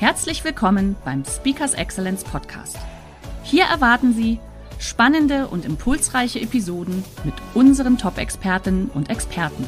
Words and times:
Herzlich 0.00 0.44
willkommen 0.44 0.96
beim 1.04 1.26
Speakers 1.26 1.74
Excellence 1.74 2.24
Podcast. 2.24 2.78
Hier 3.42 3.64
erwarten 3.64 4.14
Sie 4.14 4.38
spannende 4.78 5.46
und 5.46 5.66
impulsreiche 5.66 6.40
Episoden 6.40 7.04
mit 7.22 7.34
unseren 7.52 7.98
Top-Expertinnen 7.98 8.90
und 8.94 9.10
Experten. 9.10 9.66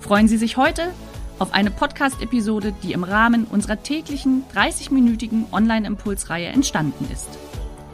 Freuen 0.00 0.26
Sie 0.26 0.38
sich 0.38 0.56
heute 0.56 0.92
auf 1.38 1.54
eine 1.54 1.70
Podcast-Episode, 1.70 2.74
die 2.82 2.94
im 2.94 3.04
Rahmen 3.04 3.44
unserer 3.44 3.80
täglichen 3.80 4.42
30-minütigen 4.52 5.44
Online-Impulsreihe 5.52 6.48
entstanden 6.48 7.08
ist. 7.12 7.28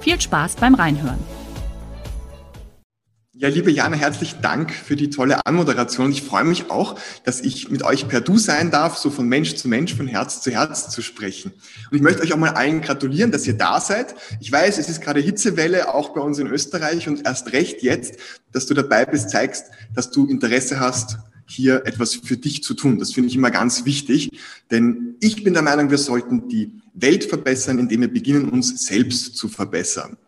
Viel 0.00 0.18
Spaß 0.18 0.56
beim 0.56 0.74
Reinhören. 0.74 1.18
Ja, 3.40 3.48
liebe 3.48 3.70
Jana, 3.70 3.96
herzlichen 3.96 4.42
Dank 4.42 4.70
für 4.70 4.96
die 4.96 5.08
tolle 5.08 5.46
Anmoderation. 5.46 6.12
Ich 6.12 6.20
freue 6.20 6.44
mich 6.44 6.70
auch, 6.70 7.00
dass 7.24 7.40
ich 7.40 7.70
mit 7.70 7.82
euch 7.82 8.06
per 8.06 8.20
Du 8.20 8.36
sein 8.36 8.70
darf, 8.70 8.98
so 8.98 9.08
von 9.08 9.26
Mensch 9.26 9.54
zu 9.54 9.66
Mensch, 9.66 9.94
von 9.94 10.06
Herz 10.06 10.42
zu 10.42 10.50
Herz 10.50 10.90
zu 10.90 11.00
sprechen. 11.00 11.50
Und 11.90 11.96
ich 11.96 12.02
möchte 12.02 12.20
euch 12.20 12.34
auch 12.34 12.36
mal 12.36 12.50
allen 12.50 12.82
gratulieren, 12.82 13.32
dass 13.32 13.46
ihr 13.46 13.54
da 13.54 13.80
seid. 13.80 14.14
Ich 14.40 14.52
weiß, 14.52 14.76
es 14.76 14.90
ist 14.90 15.00
gerade 15.00 15.20
Hitzewelle, 15.20 15.94
auch 15.94 16.10
bei 16.10 16.20
uns 16.20 16.38
in 16.38 16.48
Österreich 16.48 17.08
und 17.08 17.24
erst 17.24 17.54
recht 17.54 17.82
jetzt, 17.82 18.16
dass 18.52 18.66
du 18.66 18.74
dabei 18.74 19.06
bist, 19.06 19.30
zeigst, 19.30 19.70
dass 19.94 20.10
du 20.10 20.26
Interesse 20.26 20.78
hast, 20.78 21.16
hier 21.46 21.86
etwas 21.86 22.16
für 22.16 22.36
dich 22.36 22.62
zu 22.62 22.74
tun. 22.74 22.98
Das 22.98 23.14
finde 23.14 23.30
ich 23.30 23.36
immer 23.36 23.50
ganz 23.50 23.86
wichtig, 23.86 24.38
denn 24.70 25.14
ich 25.20 25.44
bin 25.44 25.54
der 25.54 25.62
Meinung, 25.62 25.88
wir 25.88 25.96
sollten 25.96 26.50
die 26.50 26.72
Welt 26.92 27.24
verbessern, 27.24 27.78
indem 27.78 28.02
wir 28.02 28.12
beginnen, 28.12 28.50
uns 28.50 28.84
selbst 28.84 29.34
zu 29.34 29.48
verbessern. 29.48 30.18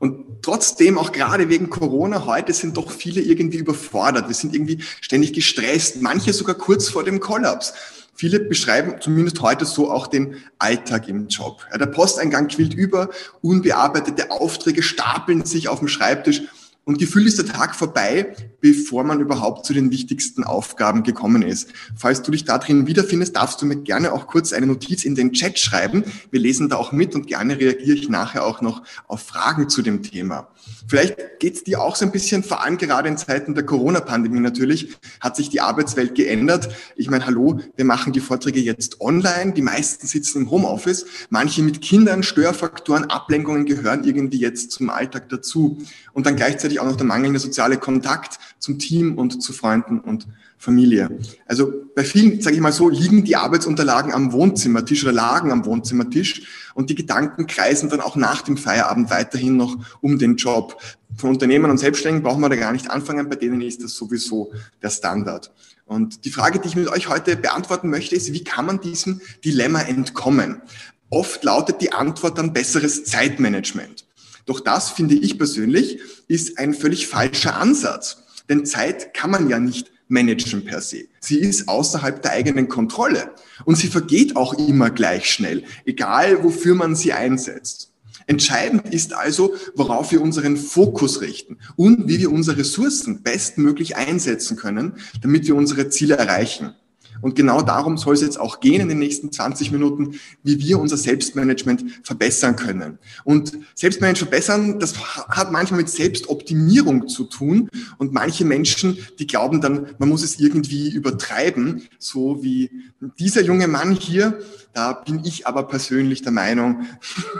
Und 0.00 0.42
trotzdem, 0.42 0.96
auch 0.96 1.12
gerade 1.12 1.50
wegen 1.50 1.68
Corona, 1.68 2.24
heute 2.24 2.54
sind 2.54 2.78
doch 2.78 2.90
viele 2.90 3.20
irgendwie 3.20 3.58
überfordert. 3.58 4.28
Wir 4.28 4.34
sind 4.34 4.54
irgendwie 4.54 4.82
ständig 5.02 5.34
gestresst, 5.34 6.00
manche 6.00 6.32
sogar 6.32 6.54
kurz 6.54 6.88
vor 6.88 7.04
dem 7.04 7.20
Kollaps. 7.20 7.74
Viele 8.14 8.40
beschreiben 8.40 8.94
zumindest 9.00 9.42
heute 9.42 9.66
so 9.66 9.90
auch 9.90 10.06
den 10.06 10.36
Alltag 10.58 11.06
im 11.08 11.28
Job. 11.28 11.66
Der 11.78 11.84
Posteingang 11.84 12.48
quillt 12.48 12.72
über, 12.72 13.10
unbearbeitete 13.42 14.30
Aufträge 14.30 14.82
stapeln 14.82 15.44
sich 15.44 15.68
auf 15.68 15.80
dem 15.80 15.88
Schreibtisch 15.88 16.42
und 16.90 16.98
gefühlt 16.98 17.28
ist 17.28 17.38
der 17.38 17.46
Tag 17.46 17.76
vorbei, 17.76 18.34
bevor 18.60 19.04
man 19.04 19.20
überhaupt 19.20 19.64
zu 19.64 19.72
den 19.72 19.92
wichtigsten 19.92 20.42
Aufgaben 20.42 21.04
gekommen 21.04 21.42
ist. 21.42 21.68
Falls 21.94 22.20
du 22.20 22.32
dich 22.32 22.44
da 22.44 22.58
drin 22.58 22.88
wiederfindest, 22.88 23.36
darfst 23.36 23.62
du 23.62 23.66
mir 23.66 23.76
gerne 23.76 24.12
auch 24.12 24.26
kurz 24.26 24.52
eine 24.52 24.66
Notiz 24.66 25.04
in 25.04 25.14
den 25.14 25.32
Chat 25.32 25.60
schreiben. 25.60 26.02
Wir 26.32 26.40
lesen 26.40 26.68
da 26.68 26.74
auch 26.74 26.90
mit 26.90 27.14
und 27.14 27.28
gerne 27.28 27.60
reagiere 27.60 27.96
ich 27.96 28.08
nachher 28.08 28.44
auch 28.44 28.60
noch 28.60 28.82
auf 29.06 29.22
Fragen 29.22 29.68
zu 29.68 29.82
dem 29.82 30.02
Thema. 30.02 30.48
Vielleicht 30.88 31.38
geht 31.38 31.54
es 31.54 31.62
dir 31.62 31.80
auch 31.80 31.94
so 31.94 32.04
ein 32.04 32.10
bisschen, 32.10 32.42
vor 32.42 32.64
allem 32.64 32.76
gerade 32.76 33.08
in 33.08 33.16
Zeiten 33.16 33.54
der 33.54 33.64
Corona-Pandemie 33.64 34.40
natürlich, 34.40 34.96
hat 35.20 35.36
sich 35.36 35.48
die 35.48 35.60
Arbeitswelt 35.60 36.16
geändert. 36.16 36.70
Ich 36.96 37.08
meine, 37.08 37.26
hallo, 37.26 37.60
wir 37.76 37.84
machen 37.84 38.12
die 38.12 38.18
Vorträge 38.18 38.58
jetzt 38.58 39.00
online, 39.00 39.52
die 39.52 39.62
meisten 39.62 40.08
sitzen 40.08 40.42
im 40.42 40.50
Homeoffice, 40.50 41.06
manche 41.28 41.62
mit 41.62 41.80
Kindern, 41.80 42.24
Störfaktoren, 42.24 43.04
Ablenkungen 43.04 43.64
gehören 43.64 44.02
irgendwie 44.02 44.40
jetzt 44.40 44.72
zum 44.72 44.90
Alltag 44.90 45.28
dazu. 45.28 45.78
Und 46.12 46.26
dann 46.26 46.34
gleichzeitig 46.34 46.79
auch 46.80 46.86
noch 46.86 46.96
der 46.96 47.06
mangelnde 47.06 47.38
soziale 47.38 47.78
Kontakt 47.78 48.38
zum 48.58 48.78
Team 48.78 49.16
und 49.18 49.42
zu 49.42 49.52
Freunden 49.52 50.00
und 50.00 50.26
Familie. 50.60 51.18
Also 51.46 51.72
bei 51.94 52.04
vielen, 52.04 52.42
sage 52.42 52.56
ich 52.56 52.60
mal 52.60 52.70
so, 52.70 52.90
liegen 52.90 53.24
die 53.24 53.34
Arbeitsunterlagen 53.34 54.12
am 54.12 54.32
Wohnzimmertisch 54.32 55.02
oder 55.04 55.12
lagen 55.12 55.52
am 55.52 55.64
Wohnzimmertisch 55.64 56.42
und 56.74 56.90
die 56.90 56.94
Gedanken 56.94 57.46
kreisen 57.46 57.88
dann 57.88 58.02
auch 58.02 58.14
nach 58.14 58.42
dem 58.42 58.58
Feierabend 58.58 59.08
weiterhin 59.10 59.56
noch 59.56 59.78
um 60.02 60.18
den 60.18 60.36
Job. 60.36 60.78
Von 61.16 61.30
Unternehmern 61.30 61.70
und 61.70 61.78
Selbstständigen 61.78 62.22
brauchen 62.22 62.42
wir 62.42 62.50
da 62.50 62.56
gar 62.56 62.72
nicht 62.72 62.90
anfangen, 62.90 63.30
bei 63.30 63.36
denen 63.36 63.62
ist 63.62 63.82
das 63.82 63.94
sowieso 63.94 64.52
der 64.82 64.90
Standard. 64.90 65.50
Und 65.86 66.26
die 66.26 66.30
Frage, 66.30 66.60
die 66.60 66.68
ich 66.68 66.76
mit 66.76 66.88
euch 66.88 67.08
heute 67.08 67.36
beantworten 67.36 67.88
möchte, 67.88 68.14
ist, 68.14 68.32
wie 68.34 68.44
kann 68.44 68.66
man 68.66 68.80
diesem 68.80 69.22
Dilemma 69.42 69.80
entkommen? 69.80 70.60
Oft 71.08 71.42
lautet 71.42 71.80
die 71.80 71.92
Antwort 71.92 72.38
dann 72.38 72.52
besseres 72.52 73.04
Zeitmanagement. 73.04 74.04
Doch 74.50 74.58
das, 74.58 74.90
finde 74.90 75.14
ich 75.14 75.38
persönlich, 75.38 76.00
ist 76.26 76.58
ein 76.58 76.74
völlig 76.74 77.06
falscher 77.06 77.56
Ansatz. 77.56 78.24
Denn 78.48 78.66
Zeit 78.66 79.14
kann 79.14 79.30
man 79.30 79.48
ja 79.48 79.60
nicht 79.60 79.92
managen 80.08 80.64
per 80.64 80.80
se. 80.80 81.04
Sie 81.20 81.38
ist 81.38 81.68
außerhalb 81.68 82.20
der 82.20 82.32
eigenen 82.32 82.66
Kontrolle 82.66 83.30
und 83.64 83.76
sie 83.76 83.86
vergeht 83.86 84.34
auch 84.34 84.54
immer 84.54 84.90
gleich 84.90 85.30
schnell, 85.30 85.62
egal 85.84 86.42
wofür 86.42 86.74
man 86.74 86.96
sie 86.96 87.12
einsetzt. 87.12 87.92
Entscheidend 88.26 88.92
ist 88.92 89.12
also, 89.12 89.54
worauf 89.76 90.10
wir 90.10 90.20
unseren 90.20 90.56
Fokus 90.56 91.20
richten 91.20 91.58
und 91.76 92.08
wie 92.08 92.18
wir 92.18 92.32
unsere 92.32 92.58
Ressourcen 92.58 93.22
bestmöglich 93.22 93.94
einsetzen 93.94 94.56
können, 94.56 94.94
damit 95.22 95.46
wir 95.46 95.54
unsere 95.54 95.90
Ziele 95.90 96.16
erreichen. 96.16 96.74
Und 97.20 97.34
genau 97.34 97.62
darum 97.62 97.96
soll 97.96 98.14
es 98.14 98.20
jetzt 98.20 98.38
auch 98.38 98.60
gehen 98.60 98.80
in 98.80 98.88
den 98.88 98.98
nächsten 98.98 99.32
20 99.32 99.72
Minuten, 99.72 100.14
wie 100.42 100.58
wir 100.58 100.78
unser 100.78 100.96
Selbstmanagement 100.96 101.84
verbessern 102.02 102.56
können. 102.56 102.98
Und 103.24 103.52
Selbstmanagement 103.74 104.18
verbessern, 104.18 104.78
das 104.78 104.98
hat 105.28 105.52
manchmal 105.52 105.80
mit 105.80 105.90
Selbstoptimierung 105.90 107.08
zu 107.08 107.24
tun. 107.24 107.68
Und 107.98 108.12
manche 108.12 108.44
Menschen, 108.44 108.98
die 109.18 109.26
glauben 109.26 109.60
dann, 109.60 109.88
man 109.98 110.08
muss 110.08 110.22
es 110.22 110.38
irgendwie 110.38 110.90
übertreiben, 110.90 111.82
so 111.98 112.42
wie 112.42 112.70
dieser 113.18 113.42
junge 113.42 113.68
Mann 113.68 113.92
hier, 113.92 114.38
da 114.72 114.92
bin 114.92 115.24
ich 115.24 115.46
aber 115.46 115.64
persönlich 115.64 116.22
der 116.22 116.32
Meinung, 116.32 116.86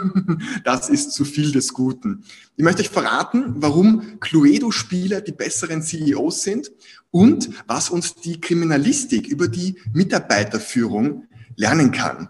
das 0.65 0.89
ist 0.89 1.13
zu 1.13 1.23
viel 1.23 1.51
des 1.51 1.73
Guten. 1.73 2.23
Ich 2.57 2.63
möchte 2.63 2.81
euch 2.81 2.89
verraten, 2.89 3.55
warum 3.57 4.19
Cluedo-Spieler 4.19 5.21
die 5.21 5.31
besseren 5.31 5.81
CEOs 5.81 6.43
sind 6.43 6.71
und 7.11 7.49
was 7.67 7.89
uns 7.89 8.15
die 8.15 8.41
Kriminalistik 8.41 9.27
über 9.27 9.47
die 9.47 9.75
Mitarbeiterführung 9.93 11.27
lernen 11.55 11.91
kann. 11.91 12.29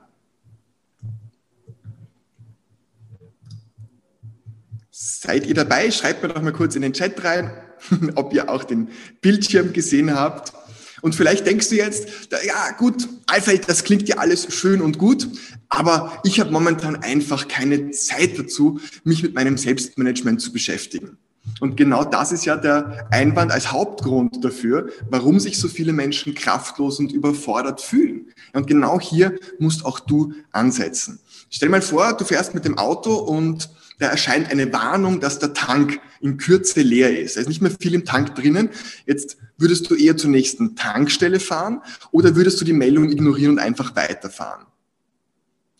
Seid 4.90 5.46
ihr 5.46 5.53
dabei? 5.53 5.91
Schreibt 5.91 6.24
mir 6.24 6.30
doch 6.30 6.41
mal 6.41 6.52
kurz 6.52 6.75
in 6.75 6.81
den 6.81 6.94
Chat 6.94 7.24
rein, 7.24 7.52
ob 8.16 8.34
ihr 8.34 8.50
auch 8.50 8.64
den 8.64 8.90
Bildschirm 9.22 9.72
gesehen 9.72 10.14
habt. 10.14 10.53
Und 11.02 11.16
vielleicht 11.16 11.47
denkst 11.47 11.70
du 11.70 11.75
jetzt, 11.75 12.08
ja 12.46 12.72
gut, 12.78 13.08
Alfred, 13.25 13.68
das 13.68 13.84
klingt 13.84 14.08
ja 14.08 14.18
alles 14.18 14.53
schön 14.53 14.81
und 14.81 15.00
gut, 15.00 15.28
aber 15.68 16.22
ich 16.24 16.40
habe 16.40 16.52
momentan 16.52 16.96
einfach 16.97 17.47
keine 17.47 17.90
Zeit 17.91 18.38
dazu, 18.38 18.80
mich 19.03 19.24
mit 19.24 19.34
meinem 19.34 19.58
Selbstmanagement 19.58 20.41
zu 20.41 20.52
beschäftigen. 20.52 21.18
Und 21.59 21.75
genau 21.75 22.03
das 22.03 22.31
ist 22.31 22.46
ja 22.46 22.56
der 22.56 23.07
Einwand 23.12 23.52
als 23.52 23.72
Hauptgrund 23.72 24.44
dafür, 24.44 24.90
warum 25.09 25.40
sich 25.40 25.57
so 25.57 25.68
viele 25.68 25.94
Menschen 25.94 26.35
kraftlos 26.35 27.00
und 27.00 27.12
überfordert 27.12 27.81
fühlen. 27.81 28.28
Und 28.53 28.68
genau 28.68 29.00
hier 29.00 29.38
musst 29.59 29.85
auch 29.85 30.00
du 30.00 30.34
ansetzen. 30.52 31.19
Stell 31.50 31.69
mal 31.69 31.81
vor, 31.81 32.13
du 32.13 32.25
fährst 32.25 32.53
mit 32.53 32.66
dem 32.66 32.78
Auto 32.78 33.16
und 33.16 33.69
da 34.00 34.07
erscheint 34.07 34.50
eine 34.50 34.72
Warnung, 34.74 35.19
dass 35.19 35.38
der 35.40 35.53
Tank 35.53 36.00
in 36.22 36.38
Kürze 36.38 36.81
leer 36.81 37.19
ist. 37.19 37.38
Da 37.38 37.41
ist 37.41 37.47
nicht 37.47 37.62
mehr 37.62 37.72
viel 37.79 37.94
im 37.94 38.06
Tank 38.06 38.35
drinnen. 38.35 38.69
Jetzt 39.06 39.38
würdest 39.58 39.90
du 39.90 39.96
eher 39.96 40.18
zur 40.18 40.31
nächsten 40.31 40.75
Tankstelle 40.75 41.40
fahren 41.40 41.81
oder 42.12 42.35
würdest 42.35 42.59
du 42.62 42.66
die 42.66 42.73
Meldung 42.73 43.12
ignorieren 43.12 43.53
und 43.53 43.59
einfach 43.59 43.96
weiterfahren? 43.96 44.66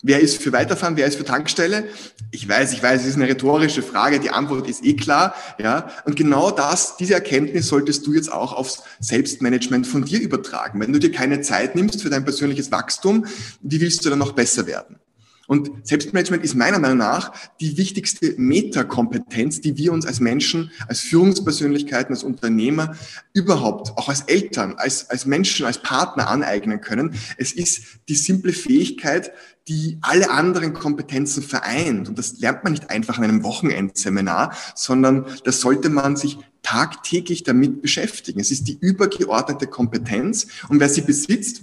Wer 0.04 0.18
ist 0.18 0.42
für 0.42 0.52
Weiterfahren? 0.52 0.96
Wer 0.96 1.06
ist 1.06 1.16
für 1.16 1.24
Tankstelle? 1.24 1.84
Ich 2.32 2.48
weiß, 2.48 2.72
ich 2.72 2.82
weiß, 2.82 3.02
es 3.02 3.08
ist 3.08 3.16
eine 3.16 3.28
rhetorische 3.28 3.82
Frage. 3.82 4.18
Die 4.18 4.30
Antwort 4.30 4.68
ist 4.68 4.84
eh 4.84 4.94
klar, 4.94 5.34
ja. 5.58 5.90
Und 6.04 6.16
genau 6.16 6.50
das, 6.50 6.96
diese 6.96 7.14
Erkenntnis 7.14 7.68
solltest 7.68 8.04
du 8.06 8.12
jetzt 8.12 8.32
auch 8.32 8.52
aufs 8.52 8.82
Selbstmanagement 8.98 9.86
von 9.86 10.04
dir 10.04 10.20
übertragen. 10.20 10.80
Wenn 10.80 10.92
du 10.92 10.98
dir 10.98 11.12
keine 11.12 11.40
Zeit 11.40 11.76
nimmst 11.76 12.02
für 12.02 12.10
dein 12.10 12.24
persönliches 12.24 12.72
Wachstum, 12.72 13.26
wie 13.60 13.80
willst 13.80 14.04
du 14.04 14.10
dann 14.10 14.18
noch 14.18 14.32
besser 14.32 14.66
werden? 14.66 14.98
Und 15.46 15.86
Selbstmanagement 15.86 16.44
ist 16.44 16.54
meiner 16.54 16.78
Meinung 16.78 16.98
nach 16.98 17.32
die 17.60 17.76
wichtigste 17.76 18.34
Metakompetenz, 18.36 19.60
die 19.60 19.76
wir 19.76 19.92
uns 19.92 20.06
als 20.06 20.20
Menschen, 20.20 20.70
als 20.88 21.00
Führungspersönlichkeiten, 21.00 22.14
als 22.14 22.24
Unternehmer, 22.24 22.96
überhaupt, 23.32 23.96
auch 23.98 24.08
als 24.08 24.22
Eltern, 24.22 24.74
als, 24.76 25.10
als 25.10 25.26
Menschen, 25.26 25.66
als 25.66 25.82
Partner 25.82 26.28
aneignen 26.28 26.80
können. 26.80 27.14
Es 27.36 27.52
ist 27.52 27.82
die 28.08 28.14
simple 28.14 28.52
Fähigkeit, 28.52 29.32
die 29.68 29.98
alle 30.00 30.30
anderen 30.30 30.72
Kompetenzen 30.72 31.42
vereint. 31.42 32.08
Und 32.08 32.18
das 32.18 32.38
lernt 32.38 32.64
man 32.64 32.72
nicht 32.72 32.90
einfach 32.90 33.18
an 33.18 33.24
einem 33.24 33.42
Wochenendseminar, 33.42 34.56
sondern 34.74 35.26
das 35.44 35.60
sollte 35.60 35.88
man 35.88 36.16
sich 36.16 36.38
tagtäglich 36.62 37.42
damit 37.42 37.82
beschäftigen. 37.82 38.40
Es 38.40 38.50
ist 38.50 38.68
die 38.68 38.78
übergeordnete 38.80 39.66
Kompetenz 39.66 40.46
und 40.68 40.80
wer 40.80 40.88
sie 40.88 41.00
besitzt, 41.02 41.62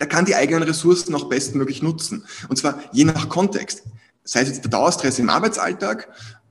der 0.00 0.08
kann 0.08 0.24
die 0.24 0.34
eigenen 0.34 0.62
Ressourcen 0.62 1.14
auch 1.14 1.28
bestmöglich 1.28 1.82
nutzen. 1.82 2.24
Und 2.48 2.56
zwar 2.56 2.80
je 2.92 3.04
nach 3.04 3.28
Kontext. 3.28 3.82
Sei 4.24 4.42
es 4.42 4.48
jetzt 4.48 4.62
der 4.62 4.70
Dauerstress 4.70 5.18
im 5.18 5.30
Arbeitsalltag, 5.30 6.08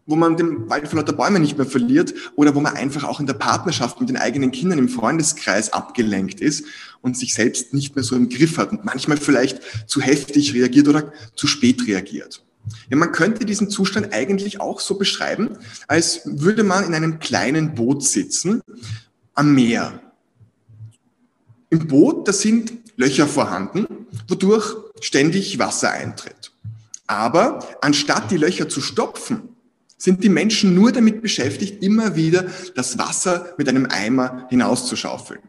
wo 0.07 0.15
man 0.15 0.37
den 0.37 0.69
Wald 0.69 0.87
vor 0.87 0.97
lauter 0.97 1.13
Bäume 1.13 1.39
nicht 1.39 1.57
mehr 1.57 1.67
verliert 1.67 2.13
oder 2.35 2.55
wo 2.55 2.61
man 2.61 2.75
einfach 2.75 3.03
auch 3.03 3.19
in 3.19 3.27
der 3.27 3.33
Partnerschaft 3.33 3.99
mit 3.99 4.09
den 4.09 4.17
eigenen 4.17 4.51
Kindern 4.51 4.79
im 4.79 4.89
Freundeskreis 4.89 5.73
abgelenkt 5.73 6.39
ist 6.39 6.65
und 7.01 7.17
sich 7.17 7.33
selbst 7.33 7.73
nicht 7.73 7.95
mehr 7.95 8.03
so 8.03 8.15
im 8.15 8.29
Griff 8.29 8.57
hat 8.57 8.71
und 8.71 8.85
manchmal 8.85 9.17
vielleicht 9.17 9.59
zu 9.85 10.01
heftig 10.01 10.53
reagiert 10.53 10.87
oder 10.87 11.11
zu 11.35 11.45
spät 11.45 11.85
reagiert. 11.85 12.41
Ja, 12.89 12.97
man 12.97 13.11
könnte 13.11 13.45
diesen 13.45 13.69
Zustand 13.69 14.13
eigentlich 14.13 14.59
auch 14.59 14.79
so 14.79 14.97
beschreiben, 14.97 15.57
als 15.87 16.21
würde 16.25 16.63
man 16.63 16.85
in 16.85 16.93
einem 16.93 17.19
kleinen 17.19 17.75
Boot 17.75 18.03
sitzen 18.03 18.61
am 19.33 19.53
Meer. 19.53 20.01
Im 21.69 21.87
Boot, 21.87 22.27
da 22.27 22.33
sind 22.33 22.73
Löcher 22.97 23.27
vorhanden, 23.27 23.87
wodurch 24.27 24.75
ständig 24.99 25.59
Wasser 25.59 25.91
eintritt. 25.91 26.51
Aber 27.05 27.59
anstatt 27.81 28.31
die 28.31 28.37
Löcher 28.37 28.67
zu 28.67 28.81
stopfen, 28.81 29.49
sind 29.97 30.23
die 30.23 30.29
Menschen 30.29 30.75
nur 30.75 30.91
damit 30.91 31.21
beschäftigt, 31.21 31.81
immer 31.81 32.15
wieder 32.15 32.45
das 32.75 32.97
Wasser 32.97 33.53
mit 33.57 33.69
einem 33.69 33.87
Eimer 33.89 34.45
hinauszuschaufeln. 34.49 35.41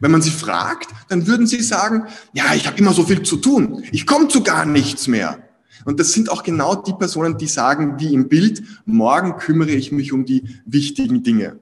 Wenn 0.00 0.10
man 0.10 0.22
sie 0.22 0.30
fragt, 0.30 0.88
dann 1.08 1.26
würden 1.26 1.46
sie 1.46 1.62
sagen, 1.62 2.06
ja, 2.32 2.54
ich 2.54 2.66
habe 2.66 2.78
immer 2.78 2.92
so 2.92 3.04
viel 3.04 3.22
zu 3.22 3.36
tun, 3.36 3.84
ich 3.92 4.06
komme 4.06 4.28
zu 4.28 4.42
gar 4.42 4.66
nichts 4.66 5.06
mehr. 5.06 5.38
Und 5.84 6.00
das 6.00 6.12
sind 6.12 6.30
auch 6.30 6.42
genau 6.42 6.74
die 6.74 6.94
Personen, 6.94 7.36
die 7.36 7.46
sagen, 7.46 7.98
wie 7.98 8.12
im 8.12 8.28
Bild, 8.28 8.62
morgen 8.86 9.36
kümmere 9.36 9.70
ich 9.70 9.92
mich 9.92 10.12
um 10.12 10.24
die 10.24 10.42
wichtigen 10.64 11.22
Dinge. 11.22 11.58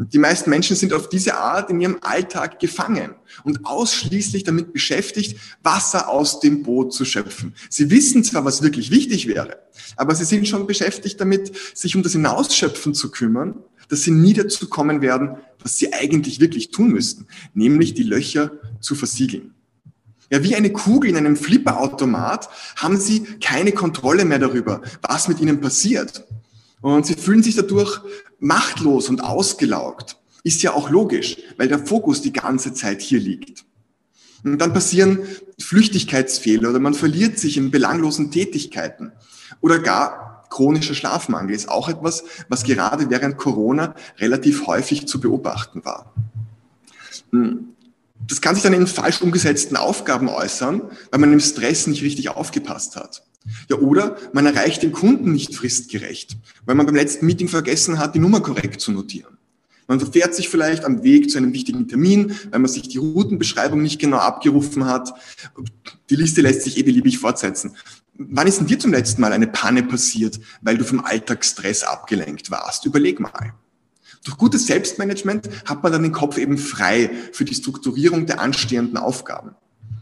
Die 0.00 0.18
meisten 0.18 0.48
Menschen 0.50 0.76
sind 0.76 0.92
auf 0.92 1.08
diese 1.08 1.36
Art 1.36 1.70
in 1.70 1.80
ihrem 1.80 1.98
Alltag 2.02 2.60
gefangen 2.60 3.16
und 3.42 3.66
ausschließlich 3.66 4.44
damit 4.44 4.72
beschäftigt, 4.72 5.36
Wasser 5.64 6.08
aus 6.08 6.38
dem 6.38 6.62
Boot 6.62 6.92
zu 6.92 7.04
schöpfen. 7.04 7.52
Sie 7.68 7.90
wissen 7.90 8.22
zwar, 8.22 8.44
was 8.44 8.62
wirklich 8.62 8.92
wichtig 8.92 9.26
wäre, 9.26 9.58
aber 9.96 10.14
sie 10.14 10.24
sind 10.24 10.46
schon 10.46 10.68
beschäftigt 10.68 11.20
damit, 11.20 11.52
sich 11.74 11.96
um 11.96 12.04
das 12.04 12.12
Hinausschöpfen 12.12 12.94
zu 12.94 13.10
kümmern, 13.10 13.56
dass 13.88 14.02
sie 14.02 14.12
nie 14.12 14.34
dazu 14.34 14.68
kommen 14.68 15.02
werden, 15.02 15.38
was 15.60 15.78
sie 15.78 15.92
eigentlich 15.92 16.38
wirklich 16.38 16.70
tun 16.70 16.92
müssten, 16.92 17.26
nämlich 17.52 17.94
die 17.94 18.04
Löcher 18.04 18.52
zu 18.78 18.94
versiegeln. 18.94 19.54
Ja, 20.30 20.44
wie 20.44 20.54
eine 20.54 20.70
Kugel 20.70 21.10
in 21.10 21.16
einem 21.16 21.36
Flipperautomat 21.36 22.48
haben 22.76 23.00
sie 23.00 23.24
keine 23.40 23.72
Kontrolle 23.72 24.24
mehr 24.24 24.38
darüber, 24.38 24.82
was 25.02 25.26
mit 25.26 25.40
ihnen 25.40 25.60
passiert. 25.60 26.24
Und 26.80 27.06
sie 27.06 27.14
fühlen 27.14 27.42
sich 27.42 27.56
dadurch 27.56 28.00
machtlos 28.38 29.08
und 29.08 29.22
ausgelaugt. 29.22 30.16
Ist 30.44 30.62
ja 30.62 30.72
auch 30.72 30.90
logisch, 30.90 31.36
weil 31.56 31.68
der 31.68 31.84
Fokus 31.84 32.22
die 32.22 32.32
ganze 32.32 32.72
Zeit 32.72 33.02
hier 33.02 33.20
liegt. 33.20 33.64
Und 34.44 34.58
dann 34.58 34.72
passieren 34.72 35.20
Flüchtigkeitsfehler 35.60 36.70
oder 36.70 36.78
man 36.78 36.94
verliert 36.94 37.38
sich 37.38 37.56
in 37.56 37.70
belanglosen 37.70 38.30
Tätigkeiten 38.30 39.12
oder 39.60 39.80
gar 39.80 40.28
chronischer 40.50 40.94
Schlafmangel 40.94 41.54
ist 41.54 41.68
auch 41.68 41.88
etwas, 41.88 42.24
was 42.48 42.64
gerade 42.64 43.10
während 43.10 43.36
Corona 43.36 43.94
relativ 44.18 44.66
häufig 44.66 45.06
zu 45.06 45.20
beobachten 45.20 45.84
war. 45.84 46.14
Hm. 47.32 47.74
Das 48.26 48.40
kann 48.40 48.54
sich 48.54 48.64
dann 48.64 48.72
in 48.72 48.86
falsch 48.86 49.22
umgesetzten 49.22 49.76
Aufgaben 49.76 50.28
äußern, 50.28 50.82
weil 51.10 51.20
man 51.20 51.32
im 51.32 51.40
Stress 51.40 51.86
nicht 51.86 52.02
richtig 52.02 52.30
aufgepasst 52.30 52.96
hat. 52.96 53.22
Ja, 53.68 53.76
oder 53.76 54.16
man 54.32 54.46
erreicht 54.46 54.82
den 54.82 54.92
Kunden 54.92 55.32
nicht 55.32 55.54
fristgerecht, 55.54 56.36
weil 56.66 56.74
man 56.74 56.86
beim 56.86 56.94
letzten 56.94 57.26
Meeting 57.26 57.48
vergessen 57.48 57.98
hat, 57.98 58.14
die 58.14 58.18
Nummer 58.18 58.40
korrekt 58.40 58.80
zu 58.80 58.92
notieren. 58.92 59.38
Man 59.88 60.00
verfährt 60.00 60.34
sich 60.34 60.50
vielleicht 60.50 60.84
am 60.84 61.02
Weg 61.02 61.30
zu 61.30 61.38
einem 61.38 61.54
wichtigen 61.54 61.88
Termin, 61.88 62.34
weil 62.50 62.60
man 62.60 62.70
sich 62.70 62.88
die 62.88 62.98
Routenbeschreibung 62.98 63.80
nicht 63.80 63.98
genau 63.98 64.18
abgerufen 64.18 64.84
hat. 64.84 65.14
Die 66.10 66.16
Liste 66.16 66.42
lässt 66.42 66.62
sich 66.62 66.76
eh 66.76 66.82
beliebig 66.82 67.18
fortsetzen. 67.18 67.74
Wann 68.18 68.46
ist 68.46 68.58
denn 68.58 68.66
dir 68.66 68.78
zum 68.78 68.92
letzten 68.92 69.22
Mal 69.22 69.32
eine 69.32 69.46
Panne 69.46 69.82
passiert, 69.82 70.40
weil 70.60 70.76
du 70.76 70.84
vom 70.84 71.00
Alltagsstress 71.00 71.84
abgelenkt 71.84 72.50
warst? 72.50 72.84
Überleg 72.84 73.18
mal. 73.18 73.54
Durch 74.24 74.36
gutes 74.36 74.66
Selbstmanagement 74.66 75.48
hat 75.64 75.82
man 75.82 75.92
dann 75.92 76.02
den 76.02 76.12
Kopf 76.12 76.36
eben 76.36 76.58
frei 76.58 77.10
für 77.32 77.46
die 77.46 77.54
Strukturierung 77.54 78.26
der 78.26 78.40
anstehenden 78.40 78.98
Aufgaben. 78.98 79.54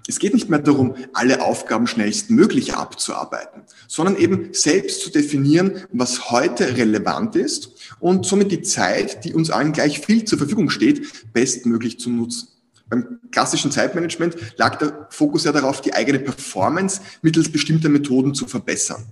Es 0.08 0.20
geht 0.20 0.34
nicht 0.34 0.48
mehr 0.48 0.60
darum, 0.60 0.94
alle 1.12 1.42
Aufgaben 1.42 1.86
schnellstmöglich 1.86 2.74
abzuarbeiten, 2.74 3.62
sondern 3.88 4.16
eben 4.16 4.50
selbst 4.52 5.00
zu 5.00 5.10
definieren, 5.10 5.84
was 5.92 6.30
heute 6.30 6.76
relevant 6.76 7.34
ist 7.34 7.72
und 7.98 8.24
somit 8.24 8.52
die 8.52 8.62
Zeit, 8.62 9.24
die 9.24 9.34
uns 9.34 9.50
allen 9.50 9.72
gleich 9.72 10.00
viel 10.00 10.24
zur 10.24 10.38
Verfügung 10.38 10.70
steht, 10.70 11.32
bestmöglich 11.32 11.98
zu 11.98 12.10
nutzen. 12.10 12.48
Beim 12.88 13.18
klassischen 13.32 13.72
Zeitmanagement 13.72 14.36
lag 14.56 14.76
der 14.78 15.08
Fokus 15.10 15.42
ja 15.42 15.50
darauf, 15.50 15.80
die 15.80 15.94
eigene 15.94 16.20
Performance 16.20 17.00
mittels 17.22 17.50
bestimmter 17.50 17.88
Methoden 17.88 18.32
zu 18.32 18.46
verbessern. 18.46 19.06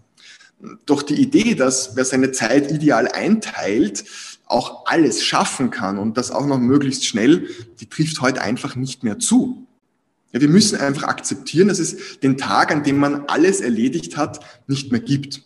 Doch 0.87 1.03
die 1.03 1.21
Idee, 1.21 1.55
dass 1.55 1.97
wer 1.97 2.05
seine 2.05 2.31
Zeit 2.31 2.71
ideal 2.71 3.09
einteilt, 3.09 4.05
auch 4.47 4.87
alles 4.87 5.25
schaffen 5.25 5.71
kann 5.71 5.99
und 5.99 6.17
das 6.17 6.31
auch 6.31 6.47
noch 6.47 6.59
möglichst 6.59 7.05
schnell, 7.05 7.49
die 7.81 7.89
trifft 7.89 8.21
heute 8.21 8.43
einfach 8.43 8.77
nicht 8.77 9.03
mehr 9.03 9.19
zu. 9.19 9.67
Ja, 10.35 10.41
wir 10.41 10.49
müssen 10.49 10.81
einfach 10.81 11.05
akzeptieren, 11.05 11.69
dass 11.69 11.79
es 11.79 12.19
den 12.19 12.37
Tag, 12.37 12.73
an 12.73 12.83
dem 12.83 12.97
man 12.97 13.27
alles 13.29 13.61
erledigt 13.61 14.17
hat, 14.17 14.41
nicht 14.67 14.91
mehr 14.91 15.01
gibt. 15.01 15.43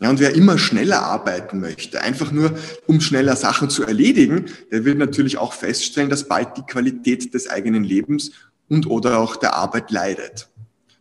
Ja, 0.00 0.10
und 0.10 0.20
wer 0.20 0.32
immer 0.34 0.58
schneller 0.58 1.02
arbeiten 1.02 1.58
möchte, 1.58 2.00
einfach 2.00 2.30
nur 2.30 2.56
um 2.86 3.00
schneller 3.00 3.34
Sachen 3.34 3.68
zu 3.68 3.82
erledigen, 3.82 4.46
der 4.70 4.84
wird 4.84 4.96
natürlich 4.96 5.38
auch 5.38 5.52
feststellen, 5.52 6.08
dass 6.08 6.28
bald 6.28 6.56
die 6.56 6.62
Qualität 6.62 7.34
des 7.34 7.50
eigenen 7.50 7.82
Lebens 7.82 8.30
und 8.68 8.86
oder 8.86 9.18
auch 9.18 9.34
der 9.34 9.54
Arbeit 9.54 9.90
leidet. 9.90 10.48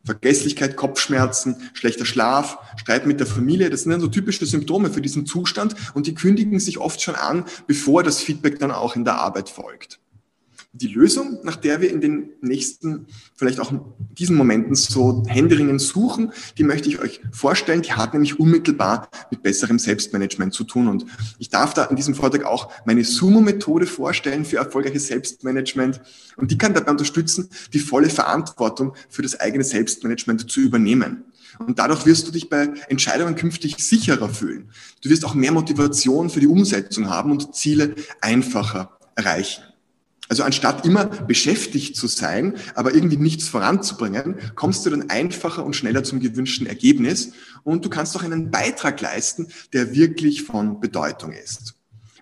Vergesslichkeit, 0.03 0.75
Kopfschmerzen, 0.75 1.57
schlechter 1.73 2.05
Schlaf, 2.05 2.57
Streit 2.77 3.05
mit 3.05 3.19
der 3.19 3.27
Familie, 3.27 3.69
das 3.69 3.83
sind 3.83 3.91
dann 3.91 4.01
so 4.01 4.07
typische 4.07 4.47
Symptome 4.47 4.89
für 4.89 5.01
diesen 5.01 5.27
Zustand 5.27 5.75
und 5.93 6.07
die 6.07 6.15
kündigen 6.15 6.59
sich 6.59 6.79
oft 6.79 7.01
schon 7.03 7.15
an, 7.15 7.45
bevor 7.67 8.01
das 8.01 8.19
Feedback 8.19 8.57
dann 8.57 8.71
auch 8.71 8.95
in 8.95 9.05
der 9.05 9.19
Arbeit 9.19 9.49
folgt. 9.49 9.98
Die 10.71 10.87
Lösung, 10.87 11.39
nach 11.43 11.55
der 11.55 11.81
wir 11.81 11.89
in 11.89 11.99
den 11.99 12.29
nächsten, 12.41 13.07
vielleicht 13.35 13.59
auch 13.59 13.71
in 13.71 13.81
diesen 14.11 14.35
Momenten 14.35 14.75
so 14.75 15.23
händeringend 15.27 15.81
suchen, 15.81 16.31
die 16.59 16.63
möchte 16.63 16.87
ich 16.89 16.99
euch 16.99 17.21
vorstellen. 17.31 17.81
Die 17.81 17.93
hat 17.93 18.13
nämlich 18.13 18.39
unmittelbar 18.39 19.09
mit 19.31 19.41
besserem 19.41 19.79
Selbstmanagement 19.79 20.53
zu 20.53 20.63
tun. 20.63 20.87
Und 20.87 21.05
ich 21.39 21.49
darf 21.49 21.73
da 21.73 21.85
in 21.85 21.95
diesem 21.95 22.13
Vortrag 22.13 22.43
auch 22.43 22.71
meine 22.85 23.03
Sumo-Methode 23.03 23.87
vorstellen 23.87 24.45
für 24.45 24.57
erfolgreiches 24.57 25.07
Selbstmanagement. 25.07 26.01
Und 26.37 26.51
die 26.51 26.57
kann 26.59 26.75
dabei 26.75 26.91
unterstützen, 26.91 27.49
die 27.73 27.79
volle 27.79 28.09
Verantwortung 28.09 28.93
für 29.09 29.23
das 29.23 29.39
eigene 29.39 29.63
Selbstmanagement 29.63 30.51
zu 30.51 30.59
übernehmen. 30.59 31.23
Und 31.57 31.79
dadurch 31.79 32.05
wirst 32.05 32.27
du 32.27 32.31
dich 32.31 32.47
bei 32.47 32.69
Entscheidungen 32.89 33.35
künftig 33.35 33.77
sicherer 33.79 34.29
fühlen. 34.29 34.69
Du 35.01 35.09
wirst 35.09 35.25
auch 35.25 35.33
mehr 35.33 35.51
Motivation 35.51 36.29
für 36.29 36.39
die 36.39 36.47
Umsetzung 36.47 37.09
haben 37.09 37.31
und 37.31 37.55
Ziele 37.55 37.95
einfacher 38.21 38.99
erreichen. 39.15 39.63
Also 40.29 40.43
anstatt 40.43 40.85
immer 40.85 41.05
beschäftigt 41.05 41.95
zu 41.95 42.07
sein, 42.07 42.53
aber 42.75 42.93
irgendwie 42.93 43.17
nichts 43.17 43.47
voranzubringen, 43.47 44.35
kommst 44.55 44.85
du 44.85 44.91
dann 44.91 45.09
einfacher 45.09 45.65
und 45.65 45.75
schneller 45.75 46.03
zum 46.03 46.19
gewünschten 46.19 46.67
Ergebnis 46.67 47.31
und 47.63 47.83
du 47.83 47.89
kannst 47.89 48.15
auch 48.15 48.23
einen 48.23 48.51
Beitrag 48.51 49.01
leisten, 49.01 49.47
der 49.73 49.95
wirklich 49.95 50.43
von 50.43 50.79
Bedeutung 50.79 51.33
ist. 51.33 51.73